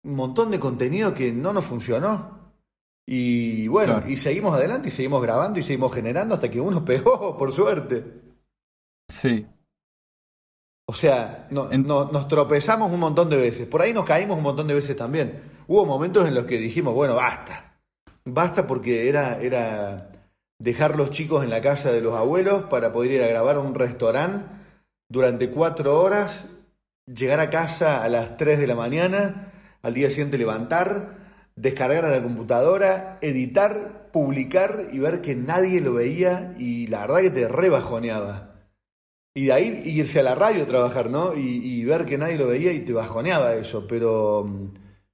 un 0.04 0.14
montón 0.14 0.50
de 0.50 0.58
contenido 0.58 1.14
que 1.14 1.32
no 1.32 1.52
nos 1.52 1.64
funcionó. 1.64 2.42
Y 3.06 3.66
bueno, 3.68 3.94
claro. 3.94 4.10
y 4.10 4.16
seguimos 4.16 4.54
adelante 4.54 4.88
y 4.88 4.90
seguimos 4.90 5.22
grabando 5.22 5.58
y 5.58 5.62
seguimos 5.62 5.92
generando 5.92 6.34
hasta 6.34 6.50
que 6.50 6.60
uno 6.60 6.84
pegó, 6.84 7.36
por 7.36 7.52
suerte. 7.52 8.04
Sí. 9.08 9.46
O 10.86 10.92
sea, 10.92 11.46
no, 11.50 11.70
en... 11.70 11.86
no, 11.86 12.06
nos 12.06 12.28
tropezamos 12.28 12.92
un 12.92 13.00
montón 13.00 13.30
de 13.30 13.36
veces. 13.36 13.66
Por 13.66 13.82
ahí 13.82 13.92
nos 13.92 14.04
caímos 14.04 14.36
un 14.36 14.42
montón 14.42 14.66
de 14.66 14.74
veces 14.74 14.96
también. 14.96 15.42
Hubo 15.66 15.84
momentos 15.86 16.26
en 16.26 16.34
los 16.34 16.44
que 16.44 16.58
dijimos, 16.58 16.94
bueno, 16.94 17.14
basta. 17.14 17.80
Basta 18.24 18.66
porque 18.66 19.08
era, 19.08 19.40
era 19.40 20.10
dejar 20.62 20.96
los 20.96 21.10
chicos 21.10 21.42
en 21.42 21.50
la 21.50 21.60
casa 21.60 21.90
de 21.90 22.00
los 22.00 22.14
abuelos 22.14 22.64
para 22.70 22.92
poder 22.92 23.10
ir 23.10 23.22
a 23.22 23.26
grabar 23.26 23.56
a 23.56 23.60
un 23.60 23.74
restaurante 23.74 24.46
durante 25.08 25.50
cuatro 25.50 26.00
horas, 26.00 26.50
llegar 27.06 27.40
a 27.40 27.50
casa 27.50 28.02
a 28.02 28.08
las 28.08 28.36
3 28.36 28.60
de 28.60 28.68
la 28.68 28.76
mañana, 28.76 29.52
al 29.82 29.92
día 29.92 30.08
siguiente 30.08 30.38
levantar, 30.38 31.18
descargar 31.56 32.04
a 32.04 32.10
la 32.10 32.22
computadora, 32.22 33.18
editar, 33.20 34.10
publicar 34.12 34.88
y 34.92 35.00
ver 35.00 35.20
que 35.20 35.34
nadie 35.34 35.80
lo 35.80 35.94
veía 35.94 36.54
y 36.56 36.86
la 36.86 37.00
verdad 37.00 37.22
que 37.22 37.30
te 37.30 37.48
rebajoneaba. 37.48 38.68
Y 39.34 39.46
de 39.46 39.52
ahí 39.52 39.82
irse 39.84 40.20
a 40.20 40.22
la 40.22 40.36
radio 40.36 40.62
a 40.62 40.66
trabajar, 40.66 41.10
¿no? 41.10 41.34
Y, 41.34 41.84
ver 41.84 42.04
que 42.04 42.18
nadie 42.18 42.38
lo 42.38 42.46
veía 42.46 42.72
y 42.72 42.80
te 42.80 42.92
bajoneaba 42.92 43.54
eso. 43.54 43.86
Pero, 43.88 44.70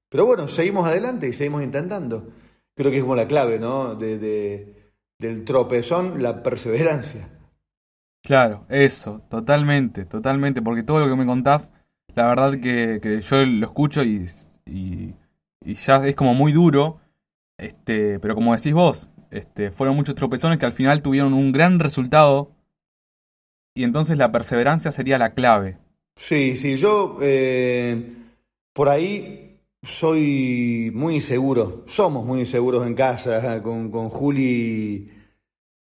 pero 0.08 0.26
bueno, 0.26 0.48
seguimos 0.48 0.86
adelante 0.86 1.28
y 1.28 1.32
seguimos 1.32 1.62
intentando. 1.62 2.28
Creo 2.74 2.90
que 2.90 2.98
es 2.98 3.02
como 3.02 3.16
la 3.16 3.28
clave, 3.28 3.58
¿no? 3.58 3.94
De, 3.94 4.77
del 5.18 5.44
tropezón, 5.44 6.22
la 6.22 6.42
perseverancia. 6.42 7.28
Claro, 8.22 8.66
eso, 8.68 9.22
totalmente, 9.28 10.04
totalmente, 10.04 10.62
porque 10.62 10.82
todo 10.82 11.00
lo 11.00 11.08
que 11.08 11.16
me 11.16 11.26
contás, 11.26 11.70
la 12.14 12.26
verdad 12.26 12.52
que, 12.60 13.00
que 13.02 13.20
yo 13.20 13.44
lo 13.44 13.66
escucho 13.66 14.02
y, 14.02 14.26
y, 14.66 15.14
y, 15.64 15.74
ya 15.74 16.06
es 16.06 16.14
como 16.14 16.34
muy 16.34 16.52
duro, 16.52 17.00
este, 17.56 18.20
pero 18.20 18.34
como 18.34 18.54
decís 18.54 18.72
vos, 18.72 19.08
este, 19.30 19.70
fueron 19.70 19.96
muchos 19.96 20.14
tropezones 20.14 20.58
que 20.58 20.66
al 20.66 20.72
final 20.72 21.02
tuvieron 21.02 21.32
un 21.32 21.52
gran 21.52 21.78
resultado 21.78 22.52
y 23.74 23.84
entonces 23.84 24.18
la 24.18 24.32
perseverancia 24.32 24.92
sería 24.92 25.18
la 25.18 25.34
clave. 25.34 25.78
Sí, 26.16 26.56
sí, 26.56 26.76
yo 26.76 27.16
eh, 27.22 28.14
por 28.72 28.88
ahí 28.88 29.47
soy 29.82 30.90
muy 30.94 31.14
inseguro, 31.14 31.84
somos 31.86 32.24
muy 32.24 32.40
inseguros 32.40 32.86
en 32.86 32.94
casa 32.94 33.62
con, 33.62 33.90
con 33.90 34.08
Juli, 34.08 35.10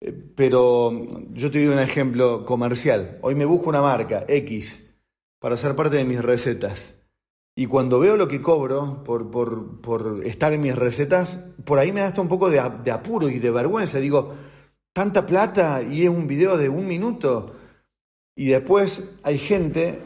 eh, 0.01 0.13
pero 0.35 1.07
yo 1.33 1.51
te 1.51 1.65
doy 1.65 1.75
un 1.75 1.81
ejemplo 1.81 2.45
comercial. 2.45 3.19
Hoy 3.23 3.35
me 3.35 3.45
busco 3.45 3.69
una 3.69 3.83
marca 3.83 4.25
X 4.29 4.89
para 5.39 5.57
ser 5.57 5.77
parte 5.77 5.97
de 5.97 6.05
mis 6.05 6.23
recetas. 6.23 6.97
Y 7.55 7.67
cuando 7.67 8.01
veo 8.01 8.17
lo 8.17 8.29
que 8.29 8.41
cobro 8.41 9.05
por, 9.05 9.31
por, 9.31 9.81
por 9.83 10.23
estar 10.25 10.55
en 10.55 10.63
mis 10.63 10.75
recetas, 10.75 11.39
por 11.65 11.79
ahí 11.79 11.93
me 11.93 12.01
da 12.01 12.07
hasta 12.07 12.23
un 12.23 12.29
poco 12.29 12.49
de, 12.49 12.63
de 12.83 12.91
apuro 12.91 13.29
y 13.29 13.39
de 13.39 13.51
vergüenza. 13.51 13.99
Digo, 13.99 14.35
tanta 14.95 15.27
plata 15.27 15.83
y 15.83 16.05
es 16.05 16.09
un 16.09 16.27
video 16.27 16.57
de 16.57 16.71
un 16.71 16.87
minuto. 16.87 17.55
Y 18.35 18.47
después 18.47 19.03
hay 19.23 19.37
gente, 19.37 20.01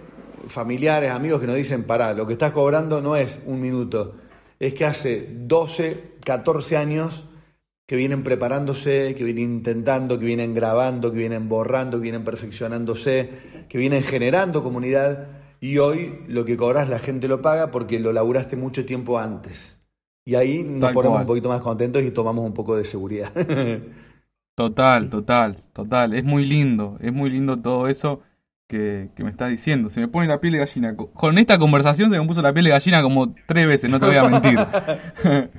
familiares, 0.49 1.11
amigos, 1.11 1.41
que 1.41 1.47
nos 1.47 1.57
dicen, 1.57 1.85
pará, 1.85 2.15
lo 2.15 2.27
que 2.27 2.35
estás 2.35 2.53
cobrando 2.53 3.01
no 3.01 3.17
es 3.17 3.43
un 3.47 3.61
minuto, 3.61 4.17
es 4.59 4.75
que 4.75 4.85
hace 4.85 5.29
12, 5.33 6.17
14 6.25 6.77
años 6.77 7.27
que 7.87 7.97
vienen 7.97 8.25
preparándose, 8.25 9.15
que 9.17 9.25
vienen 9.25 9.45
intentando, 9.45 10.19
que 10.19 10.25
vienen 10.27 10.55
grabando, 10.55 11.13
que 11.13 11.19
vienen 11.19 11.49
borrando, 11.49 11.99
que 11.99 12.03
vienen 12.03 12.25
perfeccionándose, 12.25 13.31
que 13.69 13.79
vienen 13.79 14.03
generando 14.03 14.63
comunidad 14.63 15.29
y 15.61 15.79
hoy 15.79 16.21
lo 16.27 16.45
que 16.45 16.57
cobras 16.57 16.89
la 16.89 16.99
gente 16.99 17.29
lo 17.29 17.43
paga 17.43 17.71
porque 17.71 18.01
lo 18.01 18.13
laburaste 18.13 18.57
mucho 18.57 18.85
tiempo 18.85 19.19
antes. 19.19 19.81
Y 20.25 20.35
ahí 20.35 20.65
nos 20.65 20.81
Tal 20.81 20.95
ponemos 20.95 21.15
cual. 21.15 21.23
un 21.23 21.27
poquito 21.29 21.49
más 21.49 21.61
contentos 21.61 22.03
y 22.03 22.11
tomamos 22.11 22.45
un 22.45 22.55
poco 22.55 22.77
de 22.77 22.85
seguridad. 22.85 23.31
Total, 24.55 25.11
total, 25.11 25.57
total. 25.75 26.15
Es 26.15 26.25
muy 26.25 26.47
lindo, 26.47 26.97
es 27.01 27.13
muy 27.13 27.29
lindo 27.31 27.59
todo 27.61 27.89
eso 27.89 28.23
que, 28.67 29.11
me 29.19 29.31
estás 29.31 29.51
diciendo. 29.51 29.89
Se 29.89 30.01
me 30.01 30.09
pone 30.09 30.29
la 30.29 30.41
piel 30.41 30.55
de 30.55 30.59
gallina. 30.61 30.97
Con 30.97 31.39
esta 31.39 31.59
conversación 31.59 32.11
se 32.11 32.19
me 32.19 32.27
puso 32.27 32.43
la 32.43 32.53
piel 32.53 32.67
de 32.67 32.71
gallina 32.73 33.03
como 33.03 33.35
tres 33.47 33.67
veces, 33.67 33.91
no 33.91 34.01
te 34.01 34.07
voy 34.07 34.17
a 34.17 34.29
mentir. 34.29 34.59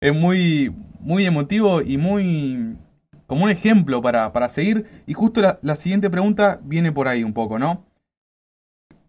es 0.00 0.14
muy, 0.14 0.74
muy 1.00 1.26
emotivo 1.26 1.82
y 1.82 1.96
muy 1.96 2.76
como 3.26 3.44
un 3.44 3.50
ejemplo 3.50 4.02
para, 4.02 4.32
para 4.32 4.48
seguir. 4.48 4.86
Y 5.06 5.14
justo 5.14 5.40
la, 5.40 5.58
la 5.62 5.76
siguiente 5.76 6.10
pregunta 6.10 6.60
viene 6.62 6.92
por 6.92 7.08
ahí 7.08 7.24
un 7.24 7.32
poco, 7.32 7.58
¿no? 7.58 7.86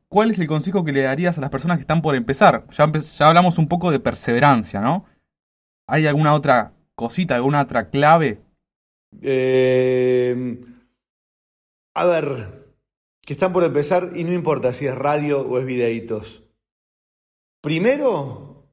¿Cuál 0.07 0.31
es 0.31 0.39
el 0.39 0.47
consejo 0.47 0.85
que 0.85 0.93
le 0.93 1.01
darías 1.01 1.37
a 1.37 1.41
las 1.41 1.49
personas 1.49 1.77
que 1.77 1.81
están 1.81 2.01
por 2.01 2.15
empezar? 2.15 2.65
Ya, 2.71 2.91
ya 2.91 3.27
hablamos 3.27 3.57
un 3.57 3.67
poco 3.67 3.91
de 3.91 3.99
perseverancia, 3.99 4.79
¿no? 4.79 5.05
¿Hay 5.87 6.07
alguna 6.07 6.33
otra 6.33 6.71
cosita, 6.95 7.35
alguna 7.35 7.61
otra 7.61 7.89
clave 7.89 8.39
eh, 9.21 10.61
a 11.93 12.05
ver, 12.05 12.64
que 13.25 13.33
están 13.33 13.51
por 13.51 13.63
empezar 13.63 14.11
y 14.15 14.23
no 14.23 14.31
importa 14.33 14.71
si 14.71 14.85
es 14.85 14.95
radio 14.95 15.41
o 15.41 15.57
es 15.57 15.65
videitos. 15.65 16.43
Primero, 17.61 18.69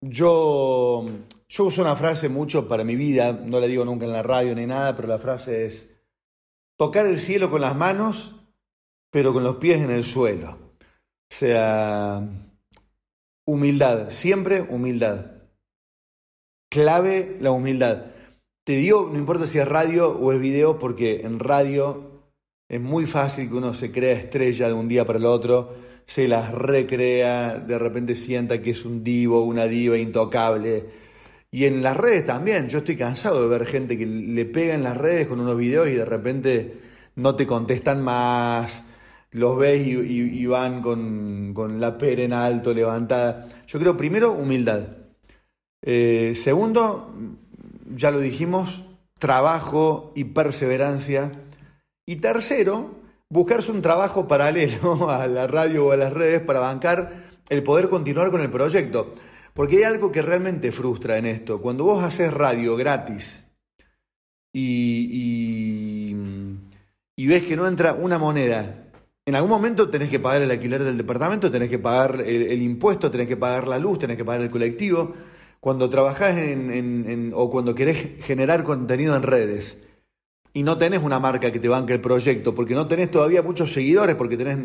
yo, 0.00 1.04
Yo 1.48 1.64
uso 1.64 1.82
una 1.82 1.96
frase 1.96 2.28
mucho 2.28 2.66
para 2.66 2.84
mi 2.84 2.96
vida, 2.96 3.32
no 3.32 3.60
la 3.60 3.66
digo 3.66 3.84
nunca 3.84 4.06
en 4.06 4.12
la 4.12 4.22
radio 4.22 4.54
ni 4.54 4.64
nada, 4.64 4.96
pero 4.96 5.08
la 5.08 5.18
frase 5.18 5.66
es 5.66 5.94
tocar 6.78 7.04
el 7.06 7.18
cielo 7.18 7.50
con 7.50 7.60
las 7.60 7.76
manos, 7.76 8.36
pero 9.10 9.32
con 9.32 9.44
los 9.44 9.56
pies 9.56 9.80
en 9.80 9.90
el 9.90 10.04
suelo. 10.04 10.50
O 10.50 11.34
sea, 11.34 12.26
humildad, 13.44 14.10
siempre 14.10 14.62
humildad. 14.62 15.42
Clave 16.70 17.36
la 17.40 17.50
humildad. 17.50 18.06
Te 18.64 18.76
digo, 18.76 19.10
no 19.12 19.18
importa 19.18 19.46
si 19.46 19.58
es 19.58 19.68
radio 19.68 20.16
o 20.16 20.32
es 20.32 20.40
video, 20.40 20.78
porque 20.78 21.20
en 21.20 21.38
radio 21.38 22.11
es 22.72 22.80
muy 22.80 23.04
fácil 23.04 23.50
que 23.50 23.54
uno 23.54 23.74
se 23.74 23.92
crea 23.92 24.14
estrella 24.14 24.66
de 24.66 24.72
un 24.72 24.88
día 24.88 25.04
para 25.04 25.18
el 25.18 25.26
otro, 25.26 25.74
se 26.06 26.26
las 26.26 26.54
recrea, 26.54 27.58
de 27.58 27.78
repente 27.78 28.16
sienta 28.16 28.62
que 28.62 28.70
es 28.70 28.86
un 28.86 29.04
divo, 29.04 29.44
una 29.44 29.66
diva 29.66 29.98
intocable. 29.98 30.86
Y 31.50 31.66
en 31.66 31.82
las 31.82 31.98
redes 31.98 32.24
también, 32.24 32.68
yo 32.68 32.78
estoy 32.78 32.96
cansado 32.96 33.42
de 33.42 33.58
ver 33.58 33.66
gente 33.66 33.98
que 33.98 34.06
le 34.06 34.46
pega 34.46 34.72
en 34.72 34.84
las 34.84 34.96
redes 34.96 35.28
con 35.28 35.40
unos 35.40 35.58
videos 35.58 35.86
y 35.88 35.92
de 35.92 36.06
repente 36.06 36.80
no 37.16 37.36
te 37.36 37.46
contestan 37.46 38.00
más, 38.00 38.86
los 39.32 39.58
ves 39.58 39.86
y, 39.86 40.46
van 40.46 40.80
con, 40.80 41.52
con, 41.52 41.78
la 41.78 41.98
pera 41.98 42.22
en 42.22 42.32
alto, 42.32 42.72
levantada. 42.72 43.48
Yo 43.66 43.78
creo, 43.80 43.98
primero, 43.98 44.32
humildad. 44.32 44.80
Eh, 45.82 46.32
segundo, 46.34 47.12
ya 47.94 48.10
lo 48.10 48.20
dijimos, 48.20 48.82
trabajo 49.18 50.14
y 50.16 50.24
perseverancia. 50.24 51.32
Y 52.04 52.16
tercero, 52.16 53.02
buscarse 53.28 53.70
un 53.70 53.82
trabajo 53.82 54.28
paralelo 54.28 55.10
a 55.10 55.26
la 55.26 55.46
radio 55.46 55.86
o 55.86 55.92
a 55.92 55.96
las 55.96 56.12
redes 56.12 56.40
para 56.40 56.60
bancar 56.60 57.30
el 57.48 57.62
poder 57.62 57.88
continuar 57.88 58.30
con 58.30 58.40
el 58.40 58.50
proyecto. 58.50 59.14
Porque 59.54 59.78
hay 59.78 59.82
algo 59.84 60.10
que 60.10 60.22
realmente 60.22 60.72
frustra 60.72 61.18
en 61.18 61.26
esto. 61.26 61.60
Cuando 61.60 61.84
vos 61.84 62.02
haces 62.02 62.32
radio 62.32 62.76
gratis 62.76 63.46
y, 64.52 66.14
ves 67.16 67.42
que 67.44 67.56
no 67.56 67.66
entra 67.66 67.94
una 67.94 68.18
moneda, 68.18 68.90
en 69.24 69.34
algún 69.34 69.50
momento 69.50 69.88
tenés 69.88 70.08
que 70.10 70.20
pagar 70.20 70.42
el 70.42 70.50
alquiler 70.50 70.82
del 70.84 70.98
departamento, 70.98 71.50
tenés 71.50 71.70
que 71.70 71.78
pagar 71.78 72.20
el, 72.20 72.60
impuesto, 72.60 73.10
tenés 73.10 73.28
que 73.28 73.36
pagar 73.36 73.68
la 73.68 73.78
luz, 73.78 73.98
tenés 73.98 74.16
que 74.16 74.24
pagar 74.24 74.42
el 74.42 74.50
colectivo 74.50 75.14
cuando 75.60 75.88
trabajás 75.88 76.36
en, 76.36 77.32
o 77.34 77.48
cuando 77.48 77.74
querés 77.74 78.24
generar 78.24 78.64
contenido 78.64 79.14
en 79.14 79.22
redes 79.22 79.78
y 80.54 80.62
no 80.62 80.76
tenés 80.76 81.02
una 81.02 81.18
marca 81.18 81.50
que 81.50 81.58
te 81.58 81.68
banque 81.68 81.94
el 81.94 82.00
proyecto, 82.00 82.54
porque 82.54 82.74
no 82.74 82.86
tenés 82.86 83.10
todavía 83.10 83.42
muchos 83.42 83.72
seguidores, 83.72 84.16
porque 84.16 84.36
tenés 84.36 84.58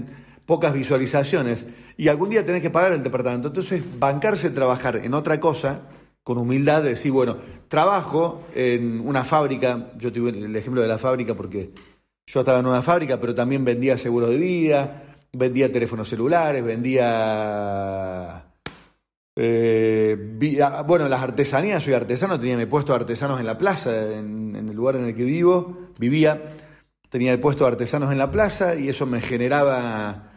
pocas 0.46 0.74
visualizaciones, 0.74 1.66
y 1.98 2.08
algún 2.08 2.30
día 2.30 2.46
tenés 2.46 2.62
que 2.62 2.70
pagar 2.70 2.92
el 2.94 3.04
departamento. 3.04 3.48
Entonces, 3.48 3.84
bancarse 4.00 4.50
trabajar 4.50 4.98
en 4.98 5.14
otra 5.14 5.40
cosa, 5.40 5.82
con 6.24 6.38
humildad, 6.38 6.84
decir, 6.84 7.14
bueno, 7.14 7.38
trabajo 7.70 8.44
en 8.54 9.00
una 9.00 9.24
fábrica, 9.24 9.92
yo 9.98 10.12
tuve 10.12 10.32
el 10.32 10.56
ejemplo 10.56 10.82
de 10.82 10.88
la 10.90 10.98
fábrica 10.98 11.36
porque 11.36 11.72
yo 12.26 12.42
estaba 12.42 12.60
en 12.60 12.66
una 12.66 12.82
fábrica, 12.82 13.18
pero 13.18 13.34
también 13.34 13.64
vendía 13.64 13.98
seguros 13.98 14.32
de 14.32 14.36
vida, 14.36 15.04
vendía 15.32 15.72
teléfonos 15.72 16.10
celulares, 16.10 16.62
vendía 16.66 18.47
eh, 19.40 20.60
ah, 20.64 20.82
bueno, 20.82 21.08
las 21.08 21.22
artesanías, 21.22 21.84
soy 21.84 21.94
artesano, 21.94 22.40
tenía 22.40 22.58
mi 22.58 22.66
puesto 22.66 22.94
de 22.94 23.00
artesanos 23.02 23.40
en 23.40 23.46
la 23.46 23.56
plaza, 23.56 24.14
en, 24.14 24.56
el 24.56 24.76
lugar 24.76 24.96
en 24.96 25.06
el 25.06 25.16
que 25.16 25.24
vivo, 25.24 25.78
vivía, 26.00 26.56
tenía 27.10 27.34
el 27.34 27.40
puesto 27.40 27.64
de 27.64 27.72
artesanos 27.72 28.12
en 28.12 28.18
la 28.18 28.32
plaza 28.32 28.76
y 28.76 28.90
eso 28.90 29.06
me 29.06 29.22
generaba 29.22 30.32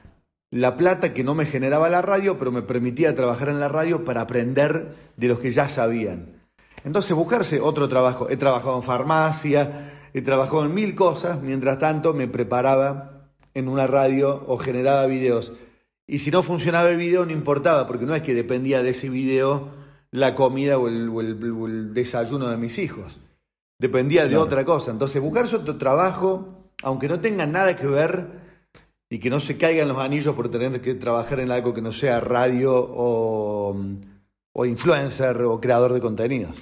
la 0.50 0.76
plata 0.76 1.14
que 1.14 1.24
no 1.24 1.34
me 1.34 1.46
generaba 1.46 1.88
la 1.88 2.02
radio, 2.02 2.36
pero 2.36 2.52
me 2.52 2.60
permitía 2.60 3.14
trabajar 3.14 3.48
en 3.48 3.58
la 3.58 3.68
radio 3.68 4.04
para 4.04 4.20
aprender 4.20 4.94
de 5.16 5.28
los 5.28 5.38
que 5.38 5.50
ya 5.50 5.70
sabían. 5.70 6.42
Entonces, 6.84 7.16
buscarse 7.16 7.58
otro 7.60 7.88
trabajo. 7.88 8.28
He 8.28 8.36
trabajado 8.36 8.76
en 8.76 8.82
farmacia, 8.82 9.92
he 10.12 10.20
trabajado 10.20 10.66
en 10.66 10.74
mil 10.74 10.94
cosas, 10.94 11.40
mientras 11.40 11.78
tanto 11.78 12.12
me 12.12 12.28
preparaba 12.28 13.30
en 13.54 13.68
una 13.68 13.86
radio 13.86 14.44
o 14.46 14.58
generaba 14.58 15.06
videos. 15.06 15.52
Y 16.10 16.18
si 16.18 16.32
no 16.32 16.42
funcionaba 16.42 16.90
el 16.90 16.96
video, 16.96 17.24
no 17.24 17.30
importaba, 17.30 17.86
porque 17.86 18.04
no 18.04 18.16
es 18.16 18.22
que 18.22 18.34
dependía 18.34 18.82
de 18.82 18.90
ese 18.90 19.08
video 19.08 19.68
la 20.10 20.34
comida 20.34 20.76
o 20.76 20.88
el, 20.88 21.94
desayuno 21.94 22.48
de 22.48 22.56
mis 22.56 22.80
hijos. 22.80 23.20
Dependía 23.78 24.26
de 24.26 24.36
otra 24.36 24.64
cosa. 24.64 24.90
Entonces, 24.90 25.22
buscarse 25.22 25.54
otro 25.54 25.78
trabajo, 25.78 26.72
aunque 26.82 27.06
no 27.06 27.20
tenga 27.20 27.46
nada 27.46 27.76
que 27.76 27.86
ver 27.86 28.26
y 29.08 29.20
que 29.20 29.30
no 29.30 29.38
se 29.38 29.56
caigan 29.56 29.86
los 29.86 29.98
anillos 29.98 30.34
por 30.34 30.50
tener 30.50 30.80
que 30.80 30.96
trabajar 30.96 31.38
en 31.38 31.52
algo 31.52 31.74
que 31.74 31.80
no 31.80 31.92
sea 31.92 32.18
radio 32.18 32.74
o, 32.74 33.76
o 34.52 34.66
influencer 34.66 35.42
o 35.42 35.60
creador 35.60 35.92
de 35.92 36.00
contenidos. 36.00 36.60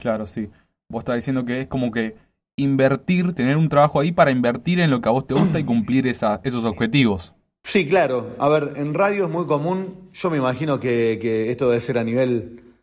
Claro, 0.00 0.26
sí. 0.26 0.50
Vos 0.88 1.02
estás 1.02 1.14
diciendo 1.14 1.44
que 1.44 1.60
es 1.60 1.66
como 1.68 1.92
que 1.92 2.16
invertir, 2.56 3.32
tener 3.32 3.56
un 3.56 3.68
trabajo 3.68 4.00
ahí 4.00 4.10
para 4.10 4.32
invertir 4.32 4.80
en 4.80 4.90
lo 4.90 5.00
que 5.00 5.08
a 5.08 5.12
vos 5.12 5.28
te 5.28 5.34
gusta 5.34 5.60
y 5.60 5.64
cumplir 5.64 6.08
esos 6.08 6.64
objetivos. 6.64 7.32
Sí, 7.62 7.86
claro. 7.86 8.34
A 8.38 8.48
ver, 8.48 8.74
en 8.76 8.94
radio 8.94 9.26
es 9.26 9.30
muy 9.30 9.46
común, 9.46 10.10
yo 10.12 10.30
me 10.30 10.38
imagino 10.38 10.80
que, 10.80 11.50
esto 11.50 11.68
debe 11.68 11.80
ser 11.80 11.98
a 11.98 12.04
nivel, 12.04 12.74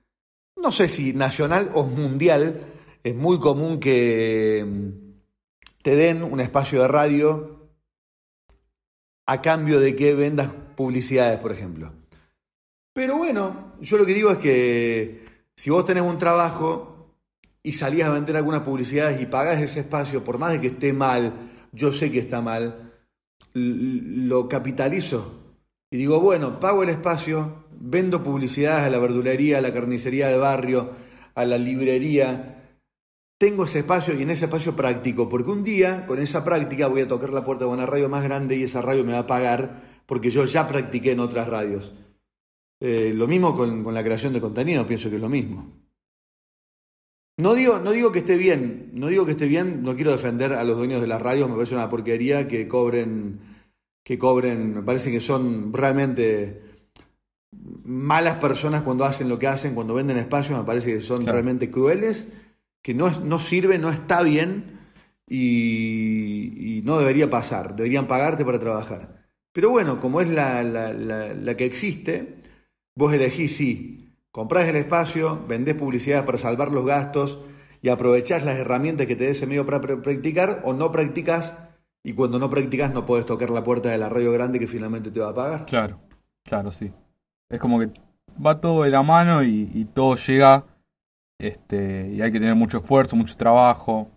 no 0.56 0.72
sé 0.72 0.88
si 0.88 1.13
nacional 1.13 1.70
o 1.74 1.84
mundial, 1.84 2.62
es 3.04 3.16
muy 3.16 3.40
común 3.40 3.80
que 3.80 4.66
mm, 4.66 5.82
te 5.82 5.96
den 5.96 6.24
un 6.24 6.40
espacio 6.40 6.82
de 6.82 6.88
radio 6.88 7.70
a 9.26 9.42
cambio 9.42 9.80
de 9.80 9.96
que 9.96 10.16
vendas 10.16 10.50
publicidades, 10.76 11.40
por 11.40 11.52
ejemplo. 11.52 11.94
Pero 12.94 13.18
bueno, 13.18 13.74
yo 13.82 13.98
lo 13.98 14.06
que 14.06 14.13
digo 14.13 14.32
es 14.32 14.38
que 14.38 15.28
si 15.56 15.70
vos 15.70 15.86
tenés 15.86 16.04
un 16.04 16.18
trabajo 16.18 17.13
y 17.62 17.74
salías 17.74 18.08
a 18.08 18.13
vender 18.13 18.38
algunas 18.38 18.62
publicidades 18.62 19.22
y 19.22 19.26
pagás 19.26 19.62
ese 19.62 19.82
espacio, 19.82 20.24
por 20.24 20.38
más 20.38 20.54
de 20.54 20.62
que 20.62 20.68
esté 20.68 20.94
mal, 20.94 21.34
yo 21.74 21.92
sé 21.92 22.10
que 22.10 22.20
está 22.20 22.42
mal, 22.42 22.87
lo 23.58 24.48
capitalizo 24.48 25.38
y 25.89 25.98
digo, 25.98 26.20
bueno, 26.20 26.60
pago 26.60 26.84
el 26.84 26.89
espacio, 26.89 27.65
vendo 27.72 28.22
publicidades 28.22 28.86
a 28.86 28.89
la 28.89 29.00
verdulería, 29.00 29.60
a 29.60 29.62
la 29.62 29.74
carnicería 29.74 30.28
del 30.28 30.41
barrio, 30.41 30.91
a 31.34 31.46
la 31.46 31.58
librería, 31.58 32.58
tengo 33.38 33.65
ese 33.65 33.80
espacio 33.80 34.13
y 34.13 34.24
en 34.24 34.32
ese 34.32 34.46
espacio 34.46 34.76
practico, 34.76 35.30
porque 35.30 35.52
un 35.52 35.63
día 35.63 36.06
con 36.06 36.20
esa 36.20 36.43
práctica 36.43 36.88
voy 36.88 37.02
a 37.02 37.08
tocar 37.08 37.30
la 37.30 37.43
puerta 37.43 37.65
de 37.65 37.72
una 37.72 37.86
radio 37.86 38.10
más 38.10 38.24
grande 38.24 38.58
y 38.58 38.63
esa 38.63 38.82
radio 38.82 39.06
me 39.06 39.13
va 39.13 39.20
a 39.20 39.28
pagar 39.28 40.02
porque 40.06 40.30
yo 40.30 40.43
ya 40.43 40.67
practiqué 40.67 41.12
en 41.12 41.20
otras 41.20 41.48
radios. 41.48 41.93
Eh, 42.80 43.13
lo 43.15 43.28
mismo 43.28 43.56
con, 43.56 43.84
con 43.84 43.93
la 43.93 44.04
creación 44.04 44.34
de 44.34 44.41
contenido, 44.41 44.86
pienso 44.86 45.10
que 45.10 45.15
es 45.15 45.22
lo 45.22 45.30
mismo. 45.30 45.72
No 47.38 47.54
digo, 47.54 47.80
no 47.80 47.91
digo 47.91 48.12
que 48.12 48.20
esté 48.20 48.36
bien, 48.36 48.89
no 48.93 49.08
digo 49.08 49.26
que 49.26 49.34
esté 49.34 49.46
bien, 49.46 49.84
no 49.84 49.96
quiero 49.96 50.12
defender 50.12 50.54
a 50.54 50.63
los 50.63 50.76
dueños 50.76 51.00
de 51.00 51.08
las 51.08 51.22
radios, 51.22 51.48
me 51.48 51.56
parece 51.56 51.76
una 51.76 51.89
porquería 51.89 52.48
que 52.48 52.67
cobren, 52.67 53.39
que 54.08 54.17
cobren, 54.17 54.74
me 54.74 54.84
parece 54.84 55.12
que 55.12 55.20
son 55.20 55.74
realmente 55.74 56.62
malas 57.52 58.36
personas 58.36 58.82
cuando 58.84 59.04
hacen 59.04 59.28
lo 59.28 59.38
que 59.38 59.48
hacen, 59.48 59.76
cuando 59.76 59.96
venden 59.96 60.15
espacios, 60.15 60.58
me 60.58 60.63
parece 60.63 60.93
que 60.93 61.02
son 61.02 61.26
realmente 61.26 61.70
crueles, 61.70 62.30
que 62.82 62.93
no, 62.93 63.10
no 63.20 63.38
sirve, 63.38 63.78
no 63.78 63.89
está 63.89 64.24
bien 64.24 64.80
y, 65.28 66.82
no 66.86 66.98
debería 67.00 67.30
pasar, 67.30 67.76
deberían 67.76 68.08
pagarte 68.08 68.46
para 68.46 68.60
trabajar. 68.60 69.26
Pero 69.52 69.72
bueno, 69.72 70.00
como 70.00 70.22
es 70.22 70.30
la, 70.30 70.63
la, 70.63 70.93
la 70.93 71.58
que 71.58 71.65
existe, 71.65 72.43
vos 72.96 73.12
elegís 73.13 73.58
sí 73.58 74.13
Comprás 74.32 74.70
el 74.70 74.78
espacio, 74.78 75.46
vendés 75.50 75.76
publicidad 75.76 76.24
para 76.24 76.38
salvar 76.38 76.72
los 76.72 76.86
gastos 76.86 77.39
y 77.82 77.89
aprovechás 77.89 78.46
las 78.46 78.58
herramientas 78.58 79.06
que 79.08 79.17
te 79.17 79.26
dé 79.26 79.32
ese 79.32 79.48
medio 79.48 79.65
para 79.65 79.82
practicar 79.82 80.62
o 80.63 80.72
no 80.72 80.91
practicas 80.91 81.56
y 82.08 82.13
cuando 82.13 82.39
no 82.39 82.50
practicas 82.50 82.93
no 82.93 83.06
puedes 83.06 83.26
tocar 83.26 83.50
la 83.50 83.65
puerta 83.65 83.89
de 83.89 83.98
la 83.98 84.08
radio 84.08 84.32
grande 84.32 84.60
que 84.60 84.65
finalmente 84.65 85.12
te 85.12 85.20
va 85.20 85.28
a 85.28 85.34
pagar. 85.34 85.65
Claro, 85.65 86.00
claro, 86.41 86.72
sí. 86.72 86.89
Es 87.50 87.60
como 87.60 87.82
que 87.82 87.89
va 88.43 88.62
todo 88.62 88.84
de 88.84 88.91
la 88.91 89.04
mano 89.04 89.43
y, 89.43 89.86
todo 89.93 90.15
llega 90.15 90.63
este, 91.38 92.13
y 92.13 92.22
hay 92.22 92.32
que 92.32 92.39
tener 92.39 92.56
mucho 92.56 92.78
esfuerzo, 92.78 93.17
mucho 93.17 93.36
trabajo, 93.36 94.10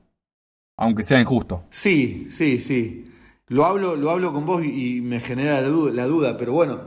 aunque 0.77 1.03
sea 1.03 1.21
injusto. 1.21 1.65
Sí, 1.69 2.27
sí, 2.29 2.61
sí. 2.61 3.07
Lo 3.49 3.65
hablo, 3.65 3.97
lo 3.97 4.13
hablo 4.13 4.33
con 4.33 4.47
vos 4.47 4.63
y, 4.63 5.01
me 5.01 5.19
genera 5.19 5.61
la 5.61 6.07
duda, 6.07 6.37
pero 6.37 6.53
bueno, 6.53 6.79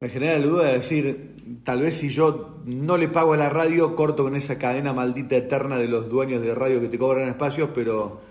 me 0.00 0.08
genera 0.08 0.38
la 0.38 0.46
duda 0.46 0.64
de 0.68 0.72
decir, 0.72 1.60
tal 1.64 1.82
vez 1.82 1.96
si 1.98 2.08
yo 2.08 2.62
no 2.64 2.96
le 2.96 3.08
pago 3.08 3.34
a 3.34 3.36
la 3.36 3.50
radio, 3.50 3.94
corto 3.94 4.22
con 4.22 4.34
esa 4.34 4.56
cadena 4.56 4.94
maldita 4.94 5.36
eterna 5.36 5.76
de 5.76 5.88
los 5.88 6.08
dueños 6.08 6.40
de 6.40 6.54
radio 6.54 6.80
que 6.80 6.88
te 6.88 6.98
cobran 6.98 7.28
espacios, 7.28 7.68
pero, 7.74 8.22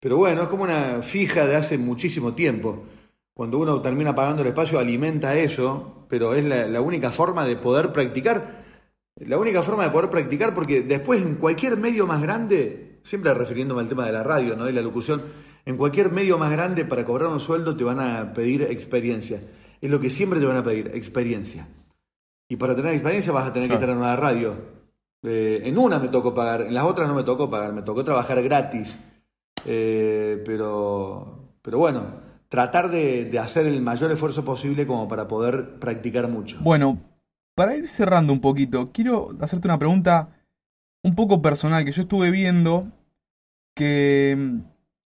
pero 0.00 0.16
bueno, 0.16 0.42
es 0.42 0.48
como 0.48 0.64
una 0.64 1.02
fija 1.02 1.46
de 1.46 1.56
hace 1.56 1.78
muchísimo 1.78 2.34
tiempo. 2.34 2.84
Cuando 3.34 3.58
uno 3.58 3.80
termina 3.80 4.14
pagando 4.14 4.42
el 4.42 4.48
espacio, 4.48 4.78
alimenta 4.78 5.36
eso, 5.36 6.06
pero 6.08 6.34
es 6.34 6.44
la, 6.44 6.80
única 6.80 7.10
forma 7.10 7.44
de 7.44 7.56
poder 7.56 7.92
practicar. 7.92 8.64
La 9.16 9.38
única 9.38 9.62
forma 9.62 9.84
de 9.84 9.90
poder 9.90 10.10
practicar, 10.10 10.54
porque 10.54 10.82
después 10.82 11.20
en 11.22 11.36
cualquier 11.36 11.76
medio 11.76 12.06
más 12.06 12.22
grande, 12.22 13.00
siempre 13.02 13.34
refiriéndome 13.34 13.80
al 13.80 13.88
tema 13.88 14.06
de 14.06 14.12
la 14.12 14.22
radio, 14.22 14.56
¿no? 14.56 14.64
de 14.64 14.72
la 14.72 14.82
locución, 14.82 15.22
en 15.64 15.76
cualquier 15.76 16.10
medio 16.10 16.38
más 16.38 16.50
grande 16.50 16.84
para 16.84 17.04
cobrar 17.04 17.28
un 17.28 17.40
sueldo 17.40 17.76
te 17.76 17.84
van 17.84 18.00
a 18.00 18.32
pedir 18.32 18.62
experiencia. 18.62 19.42
Es 19.80 19.90
lo 19.90 20.00
que 20.00 20.10
siempre 20.10 20.40
te 20.40 20.46
van 20.46 20.56
a 20.56 20.62
pedir, 20.62 20.92
experiencia. 20.94 21.68
Y 22.48 22.56
para 22.56 22.74
tener 22.74 22.92
experiencia 22.92 23.32
vas 23.32 23.48
a 23.48 23.52
tener 23.52 23.68
que 23.68 23.74
estar 23.74 23.90
en 23.90 23.98
una 23.98 24.16
radio. 24.16 24.56
Eh, 25.22 25.62
en 25.64 25.76
una 25.76 25.98
me 25.98 26.08
tocó 26.08 26.32
pagar, 26.32 26.62
en 26.62 26.74
las 26.74 26.84
otras 26.84 27.08
no 27.08 27.14
me 27.14 27.22
tocó 27.24 27.50
pagar, 27.50 27.72
me 27.72 27.82
tocó 27.82 28.02
trabajar 28.02 28.42
gratis. 28.42 28.98
Eh, 29.64 30.42
pero, 30.44 31.54
pero 31.62 31.78
bueno, 31.78 32.20
tratar 32.48 32.90
de, 32.90 33.38
hacer 33.38 33.66
el 33.66 33.82
mayor 33.82 34.10
esfuerzo 34.10 34.44
posible 34.44 34.86
como 34.86 35.08
para 35.08 35.28
poder 35.28 35.78
practicar 35.78 36.28
mucho. 36.28 36.58
Bueno, 36.62 36.98
para 37.54 37.76
ir 37.76 37.88
cerrando 37.88 38.32
un 38.32 38.40
poquito, 38.40 38.90
quiero 38.92 39.30
hacerte 39.40 39.68
una 39.68 39.78
pregunta 39.78 40.30
un 41.02 41.14
poco 41.14 41.42
personal 41.42 41.84
que 41.84 41.92
yo 41.92 42.02
estuve 42.02 42.30
viendo 42.30 42.90
que 43.74 44.36
mm, 44.36 44.58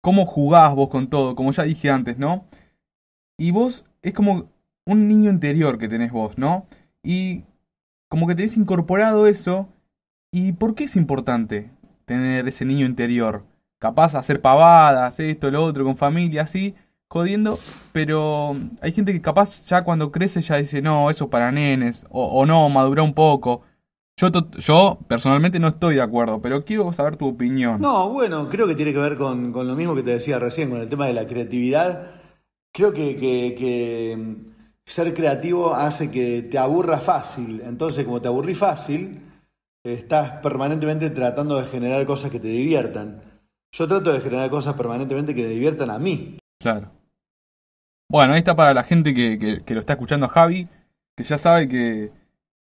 cómo 0.01 0.25
jugás 0.25 0.75
vos 0.75 0.89
con 0.89 1.09
todo, 1.09 1.35
como 1.35 1.51
ya 1.51 1.63
dije 1.63 1.89
antes, 1.89 2.17
¿no? 2.17 2.45
Y 3.37 3.51
vos 3.51 3.85
es 4.01 4.13
como 4.13 4.51
un 4.85 5.07
niño 5.07 5.31
interior 5.31 5.77
que 5.77 5.87
tenés 5.87 6.11
vos, 6.11 6.37
¿no? 6.37 6.67
Y 7.03 7.45
como 8.09 8.27
que 8.27 8.35
tenés 8.35 8.57
incorporado 8.57 9.27
eso. 9.27 9.69
¿Y 10.33 10.53
por 10.53 10.75
qué 10.75 10.85
es 10.85 10.95
importante 10.95 11.71
tener 12.05 12.47
ese 12.47 12.65
niño 12.65 12.85
interior? 12.85 13.43
Capaz 13.81 14.13
hacer 14.13 14.41
pavadas, 14.41 15.19
esto, 15.19 15.49
lo 15.49 15.65
otro, 15.65 15.83
con 15.83 15.97
familia, 15.97 16.43
así, 16.43 16.75
jodiendo, 17.07 17.57
pero 17.91 18.55
hay 18.79 18.91
gente 18.91 19.11
que 19.11 19.21
capaz 19.21 19.65
ya 19.65 19.83
cuando 19.83 20.11
crece 20.11 20.39
ya 20.41 20.57
dice, 20.57 20.83
no, 20.83 21.09
eso 21.09 21.23
es 21.23 21.31
para 21.31 21.51
nenes, 21.51 22.05
o, 22.11 22.27
o 22.27 22.45
no, 22.45 22.69
madura 22.69 23.01
un 23.01 23.15
poco. 23.15 23.63
Yo, 24.17 24.29
yo 24.59 24.99
personalmente 25.07 25.57
no 25.57 25.69
estoy 25.69 25.95
de 25.95 26.01
acuerdo, 26.03 26.39
pero 26.43 26.61
quiero 26.61 26.93
saber 26.93 27.15
tu 27.15 27.27
opinión. 27.29 27.81
No, 27.81 28.09
bueno, 28.09 28.49
creo 28.49 28.67
que 28.67 28.75
tiene 28.75 28.93
que 28.93 28.99
ver 28.99 29.15
con, 29.15 29.51
con 29.51 29.67
lo 29.67 29.75
mismo 29.75 29.95
que 29.95 30.03
te 30.03 30.11
decía 30.11 30.37
recién, 30.37 30.69
con 30.69 30.79
el 30.79 30.87
tema 30.87 31.07
de 31.07 31.13
la 31.13 31.25
creatividad. 31.25 32.11
Creo 32.71 32.93
que, 32.93 33.17
que, 33.17 34.15
mm, 34.15 34.35
ser 34.85 35.15
creativo 35.15 35.73
hace 35.73 36.11
que 36.11 36.43
te 36.43 36.59
aburra 36.59 36.99
fácil. 36.99 37.63
Entonces, 37.65 38.05
como 38.05 38.21
te 38.21 38.27
aburrí 38.27 38.53
fácil, 38.53 39.21
estás 39.83 40.33
permanentemente 40.43 41.09
tratando 41.09 41.57
de 41.57 41.65
generar 41.65 42.05
cosas 42.05 42.29
que 42.29 42.39
te 42.39 42.49
diviertan. 42.49 43.30
Yo 43.73 43.87
trato 43.87 44.11
de 44.11 44.19
generar 44.19 44.49
cosas 44.49 44.73
permanentemente 44.73 45.33
que 45.33 45.43
me 45.43 45.49
diviertan 45.49 45.89
a 45.89 45.99
mí. 45.99 46.37
Claro. 46.59 46.91
Bueno, 48.09 48.33
ahí 48.33 48.39
está 48.39 48.55
para 48.55 48.73
la 48.73 48.83
gente 48.83 49.13
que, 49.13 49.39
que, 49.39 49.63
que 49.63 49.73
lo 49.73 49.79
está 49.79 49.93
escuchando 49.93 50.25
a 50.25 50.29
Javi, 50.29 50.67
que 51.15 51.23
ya 51.23 51.37
sabe 51.37 51.69
que, 51.69 52.11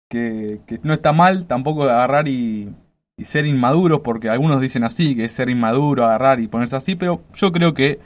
que, 0.09 0.61
que 0.67 0.81
no 0.83 0.95
está 0.95 1.13
mal 1.13 1.47
tampoco 1.47 1.85
agarrar 1.85 2.27
y, 2.29 2.71
y, 3.19 3.25
ser 3.27 3.45
inmaduros, 3.45 4.01
porque 4.01 4.31
algunos 4.31 4.63
dicen 4.63 4.85
así, 4.85 5.15
que 5.15 5.27
es 5.27 5.33
ser 5.33 5.51
inmaduro, 5.51 6.07
agarrar 6.07 6.41
y 6.41 6.49
ponerse 6.49 6.77
así, 6.77 6.95
pero 6.95 7.23
yo 7.35 7.53
creo 7.53 7.75
que 7.75 7.99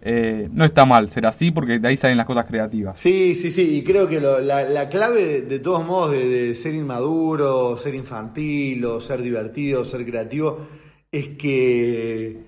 eh, 0.00 0.48
no 0.50 0.64
está 0.64 0.86
mal 0.86 1.10
ser 1.10 1.26
así, 1.26 1.50
porque 1.50 1.78
de 1.78 1.88
ahí 1.88 1.98
salen 1.98 2.16
las 2.16 2.26
cosas 2.26 2.46
creativas. 2.46 2.98
Sí, 2.98 3.34
sí, 3.34 3.50
sí, 3.50 3.76
y 3.76 3.84
creo 3.84 4.08
que 4.08 4.20
lo, 4.20 4.40
la, 4.40 4.62
la, 4.62 4.88
clave 4.88 5.24
de, 5.24 5.42
de 5.42 5.58
todos 5.58 5.84
modos 5.84 6.12
de, 6.12 6.26
de, 6.26 6.54
ser 6.54 6.74
inmaduro, 6.74 7.76
ser 7.76 7.94
infantil, 7.94 8.82
o 8.86 9.00
ser 9.02 9.20
divertido, 9.20 9.84
ser 9.84 10.06
creativo, 10.06 10.66
es 11.12 11.28
que 11.36 12.44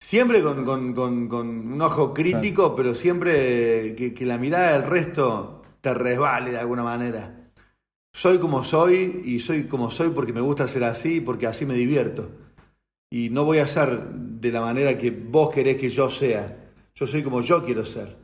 siempre 0.00 0.42
con, 0.42 0.64
con, 0.64 0.94
con, 0.94 1.28
con 1.28 1.72
un 1.72 1.82
ojo 1.82 2.14
crítico, 2.14 2.62
claro. 2.62 2.76
pero 2.76 2.94
siempre 2.94 3.94
que, 3.94 4.14
que 4.14 4.26
la 4.26 4.38
mirada 4.38 4.78
del 4.78 4.88
resto 4.88 5.62
te 5.80 5.92
resbale 5.94 6.52
de 6.52 6.58
alguna 6.58 6.82
manera 6.82 7.44
soy 8.14 8.38
como 8.38 8.62
soy 8.62 9.22
y 9.24 9.40
soy 9.40 9.64
como 9.64 9.90
soy 9.90 10.10
porque 10.10 10.32
me 10.32 10.40
gusta 10.40 10.68
ser 10.68 10.84
así, 10.84 11.20
porque 11.20 11.48
así 11.48 11.66
me 11.66 11.74
divierto. 11.74 12.30
Y 13.10 13.28
no 13.28 13.44
voy 13.44 13.58
a 13.58 13.66
ser 13.66 14.08
de 14.08 14.52
la 14.52 14.60
manera 14.60 14.96
que 14.96 15.10
vos 15.10 15.52
querés 15.52 15.76
que 15.76 15.88
yo 15.88 16.08
sea. 16.08 16.70
Yo 16.94 17.06
soy 17.06 17.22
como 17.24 17.40
yo 17.40 17.64
quiero 17.64 17.84
ser. 17.84 18.16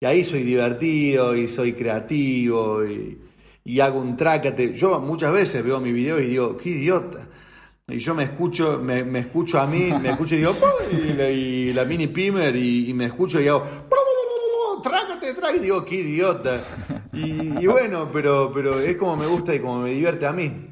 Y 0.00 0.06
ahí 0.06 0.24
soy 0.24 0.42
divertido 0.42 1.36
y 1.36 1.48
soy 1.48 1.74
creativo 1.74 2.84
y, 2.84 3.18
y 3.64 3.80
hago 3.80 4.00
un 4.00 4.16
trácate. 4.16 4.72
Yo 4.72 4.98
muchas 5.00 5.32
veces 5.32 5.62
veo 5.62 5.80
mi 5.80 5.92
video 5.92 6.18
y 6.18 6.28
digo, 6.28 6.56
qué 6.56 6.70
idiota. 6.70 7.28
Y 7.88 7.98
yo 7.98 8.14
me 8.14 8.24
escucho, 8.24 8.80
me, 8.82 9.04
me 9.04 9.20
escucho 9.20 9.60
a 9.60 9.66
mí, 9.66 9.92
me 10.00 10.10
escucho 10.10 10.34
y 10.34 10.38
digo, 10.38 10.54
y 10.92 11.12
la, 11.12 11.30
y 11.30 11.72
la 11.72 11.84
mini 11.84 12.08
pimer 12.08 12.56
y, 12.56 12.90
y 12.90 12.94
me 12.94 13.04
escucho 13.06 13.40
y 13.40 13.46
hago, 13.46 13.64
trácate, 14.82 15.34
trácate, 15.34 15.60
digo, 15.60 15.84
qué 15.84 15.96
idiota. 15.96 16.62
Y, 17.12 17.62
y, 17.62 17.66
bueno, 17.66 18.10
pero, 18.12 18.50
pero 18.52 18.80
es 18.80 18.96
como 18.96 19.16
me 19.16 19.26
gusta 19.26 19.54
y 19.54 19.60
como 19.60 19.80
me 19.80 19.90
divierte 19.90 20.26
a 20.26 20.32
mí. 20.32 20.70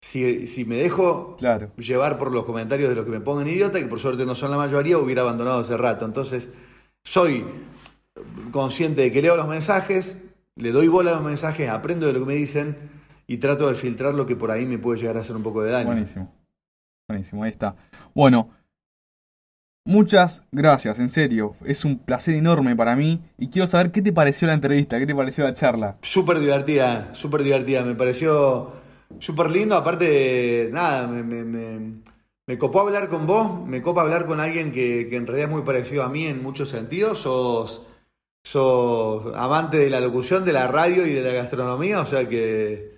Si, 0.00 0.46
si 0.48 0.64
me 0.64 0.76
dejo 0.76 1.36
claro. 1.36 1.70
llevar 1.76 2.18
por 2.18 2.32
los 2.32 2.44
comentarios 2.44 2.88
de 2.88 2.96
los 2.96 3.04
que 3.04 3.10
me 3.10 3.20
pongan 3.20 3.46
idiota, 3.48 3.78
que 3.78 3.86
por 3.86 4.00
suerte 4.00 4.24
no 4.24 4.34
son 4.34 4.50
la 4.50 4.56
mayoría, 4.56 4.98
hubiera 4.98 5.22
abandonado 5.22 5.60
hace 5.60 5.76
rato. 5.76 6.04
Entonces, 6.04 6.48
soy 7.04 7.44
consciente 8.50 9.02
de 9.02 9.12
que 9.12 9.22
leo 9.22 9.36
los 9.36 9.48
mensajes, 9.48 10.18
le 10.56 10.72
doy 10.72 10.88
bola 10.88 11.12
a 11.12 11.14
los 11.14 11.24
mensajes, 11.24 11.68
aprendo 11.68 12.06
de 12.06 12.14
lo 12.14 12.20
que 12.20 12.26
me 12.26 12.34
dicen 12.34 12.76
y 13.26 13.38
trato 13.38 13.68
de 13.68 13.74
filtrar 13.74 14.14
lo 14.14 14.26
que 14.26 14.34
por 14.34 14.50
ahí 14.50 14.66
me 14.66 14.78
puede 14.78 15.00
llegar 15.00 15.16
a 15.16 15.20
hacer 15.20 15.36
un 15.36 15.42
poco 15.42 15.62
de 15.62 15.70
daño. 15.70 15.86
Buenísimo. 15.86 16.41
Buenísimo, 17.08 17.44
ahí 17.44 17.50
está. 17.50 17.74
Bueno, 18.14 18.50
Muchas 19.84 20.42
gracias, 20.52 21.00
en 21.00 21.08
serio. 21.08 21.56
Es 21.64 21.84
un 21.84 21.98
placer 21.98 22.36
enorme 22.36 22.76
para 22.76 22.94
mí. 22.94 23.20
Y 23.36 23.48
quiero 23.48 23.66
saber 23.66 23.90
qué 23.90 24.00
te 24.00 24.12
pareció 24.12 24.46
la 24.46 24.54
entrevista, 24.54 24.98
qué 24.98 25.06
te 25.06 25.14
pareció 25.14 25.42
la 25.42 25.54
charla. 25.54 25.96
Súper 26.02 26.38
divertida, 26.38 27.12
súper 27.14 27.42
divertida. 27.42 27.82
Me 27.82 27.96
pareció 27.96 28.74
súper 29.18 29.50
lindo. 29.50 29.76
Aparte, 29.76 30.68
nada, 30.72 31.08
me, 31.08 31.24
me, 31.24 31.42
me, 31.44 32.02
me, 32.46 32.58
copó 32.58 32.80
hablar 32.80 33.08
con 33.08 33.26
vos. 33.26 33.66
Me 33.66 33.82
copa 33.82 34.02
hablar 34.02 34.26
con 34.26 34.38
alguien 34.38 34.70
que, 34.70 35.08
que, 35.10 35.16
en 35.16 35.26
realidad 35.26 35.48
es 35.48 35.54
muy 35.56 35.62
parecido 35.62 36.04
a 36.04 36.08
mí 36.08 36.26
en 36.26 36.44
muchos 36.44 36.68
sentidos. 36.68 37.18
Sos, 37.18 37.84
sos 38.44 39.34
amante 39.34 39.78
de 39.78 39.90
la 39.90 39.98
locución, 40.00 40.44
de 40.44 40.52
la 40.52 40.68
radio 40.68 41.04
y 41.06 41.12
de 41.12 41.22
la 41.22 41.32
gastronomía. 41.32 42.00
O 42.00 42.06
sea 42.06 42.28
que 42.28 42.91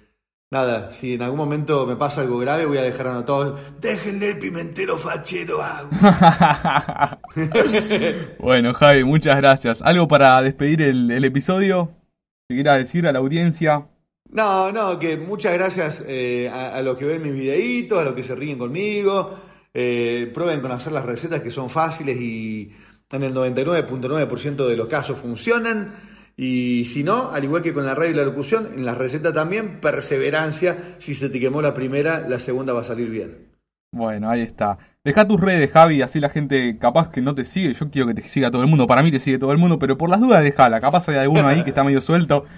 Nada, 0.54 0.92
si 0.92 1.14
en 1.14 1.22
algún 1.22 1.38
momento 1.38 1.84
me 1.84 1.96
pasa 1.96 2.20
algo 2.20 2.38
grave, 2.38 2.64
voy 2.64 2.78
a 2.78 2.82
dejar 2.82 3.08
anotado. 3.08 3.58
Déjenle 3.80 4.28
el 4.28 4.38
pimentero 4.38 4.96
fachero 4.96 5.60
agua. 5.60 7.18
bueno, 8.38 8.72
Javi, 8.72 9.02
muchas 9.02 9.36
gracias. 9.38 9.82
¿Algo 9.82 10.06
para 10.06 10.40
despedir 10.42 10.80
el, 10.82 11.10
el 11.10 11.24
episodio? 11.24 11.90
¿Te 12.46 12.54
quieras 12.54 12.78
decir 12.78 13.04
a 13.08 13.10
la 13.10 13.18
audiencia? 13.18 13.88
No, 14.30 14.70
no, 14.70 14.96
que 14.96 15.16
muchas 15.16 15.54
gracias 15.54 16.04
eh, 16.06 16.48
a, 16.48 16.76
a, 16.76 16.82
los 16.82 16.96
que 16.98 17.06
ven 17.06 17.22
mis 17.22 17.32
videitos, 17.32 17.98
a 17.98 18.04
los 18.04 18.14
que 18.14 18.22
se 18.22 18.36
ríen 18.36 18.56
conmigo. 18.56 19.36
Eh, 19.74 20.30
prueben 20.32 20.60
con 20.60 20.70
hacer 20.70 20.92
las 20.92 21.04
recetas 21.04 21.42
que 21.42 21.50
son 21.50 21.68
fáciles 21.68 22.16
y 22.16 22.72
en 23.10 23.22
el 23.24 23.34
99.9% 23.34 24.68
de 24.68 24.76
los 24.76 24.86
casos 24.86 25.18
funcionan. 25.18 26.13
Y 26.36 26.84
si 26.86 27.04
no, 27.04 27.30
al 27.30 27.44
igual 27.44 27.62
que 27.62 27.72
con 27.72 27.86
la 27.86 27.94
radio 27.94 28.10
y 28.10 28.14
la 28.14 28.24
locución, 28.24 28.70
en 28.74 28.84
la 28.84 28.94
receta 28.94 29.32
también, 29.32 29.80
perseverancia. 29.80 30.96
Si 30.98 31.14
se 31.14 31.30
te 31.30 31.38
quemó 31.38 31.62
la 31.62 31.74
primera, 31.74 32.26
la 32.28 32.38
segunda 32.38 32.72
va 32.72 32.80
a 32.80 32.84
salir 32.84 33.08
bien. 33.08 33.48
Bueno, 33.92 34.28
ahí 34.28 34.40
está. 34.40 34.78
Deja 35.04 35.28
tus 35.28 35.40
redes, 35.40 35.70
Javi, 35.70 36.02
así 36.02 36.18
la 36.18 36.30
gente 36.30 36.78
capaz 36.78 37.10
que 37.10 37.20
no 37.20 37.34
te 37.34 37.44
sigue. 37.44 37.72
Yo 37.74 37.90
quiero 37.90 38.08
que 38.08 38.14
te 38.14 38.22
siga 38.22 38.50
todo 38.50 38.62
el 38.62 38.68
mundo. 38.68 38.88
Para 38.88 39.04
mí 39.04 39.12
te 39.12 39.20
sigue 39.20 39.38
todo 39.38 39.52
el 39.52 39.58
mundo, 39.58 39.78
pero 39.78 39.96
por 39.96 40.10
las 40.10 40.20
dudas 40.20 40.42
déjala. 40.42 40.80
Capaz 40.80 41.08
hay 41.08 41.16
alguno 41.16 41.46
ahí 41.46 41.62
que 41.62 41.70
está 41.70 41.84
medio 41.84 42.00
suelto. 42.00 42.44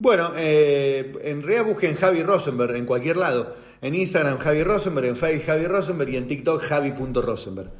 Bueno, 0.00 0.30
eh, 0.36 1.12
en 1.24 1.42
realidad 1.42 1.64
busquen 1.64 1.96
Javi 1.96 2.22
Rosenberg 2.22 2.76
en 2.76 2.86
cualquier 2.86 3.16
lado. 3.16 3.56
En 3.80 3.96
Instagram 3.96 4.38
Javi 4.38 4.62
Rosenberg, 4.62 5.08
en 5.08 5.16
Facebook 5.16 5.46
Javi 5.46 5.66
Rosenberg 5.66 6.10
y 6.10 6.16
en 6.16 6.28
TikTok 6.28 6.62
Javi.Rosenberg. 6.62 7.72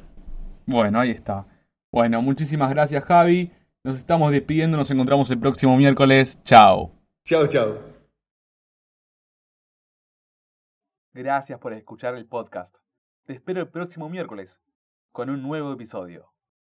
Bueno, 0.65 0.99
ahí 0.99 1.11
está. 1.11 1.45
Bueno, 1.93 2.21
muchísimas 2.21 2.69
gracias 2.71 3.05
Javi. 3.05 3.53
Nos 3.81 3.95
estamos 3.95 4.31
despidiendo, 4.31 4.75
nos 4.75 4.91
encontramos 4.91 5.31
el 5.31 5.39
próximo 5.39 5.77
miércoles. 5.77 6.43
Chao. 6.43 6.91
Chao, 7.23 7.47
chao. 7.47 7.77
Gracias 11.13 11.59
por 11.59 11.71
escuchar 11.71 12.15
el 12.15 12.25
podcast. 12.25 12.75
Te 13.25 13.33
espero 13.33 13.61
el 13.61 13.69
próximo 13.69 14.09
miércoles 14.09 14.59
con 15.13 15.29
un 15.29 15.41
nuevo 15.41 15.71
episodio. 15.71 16.33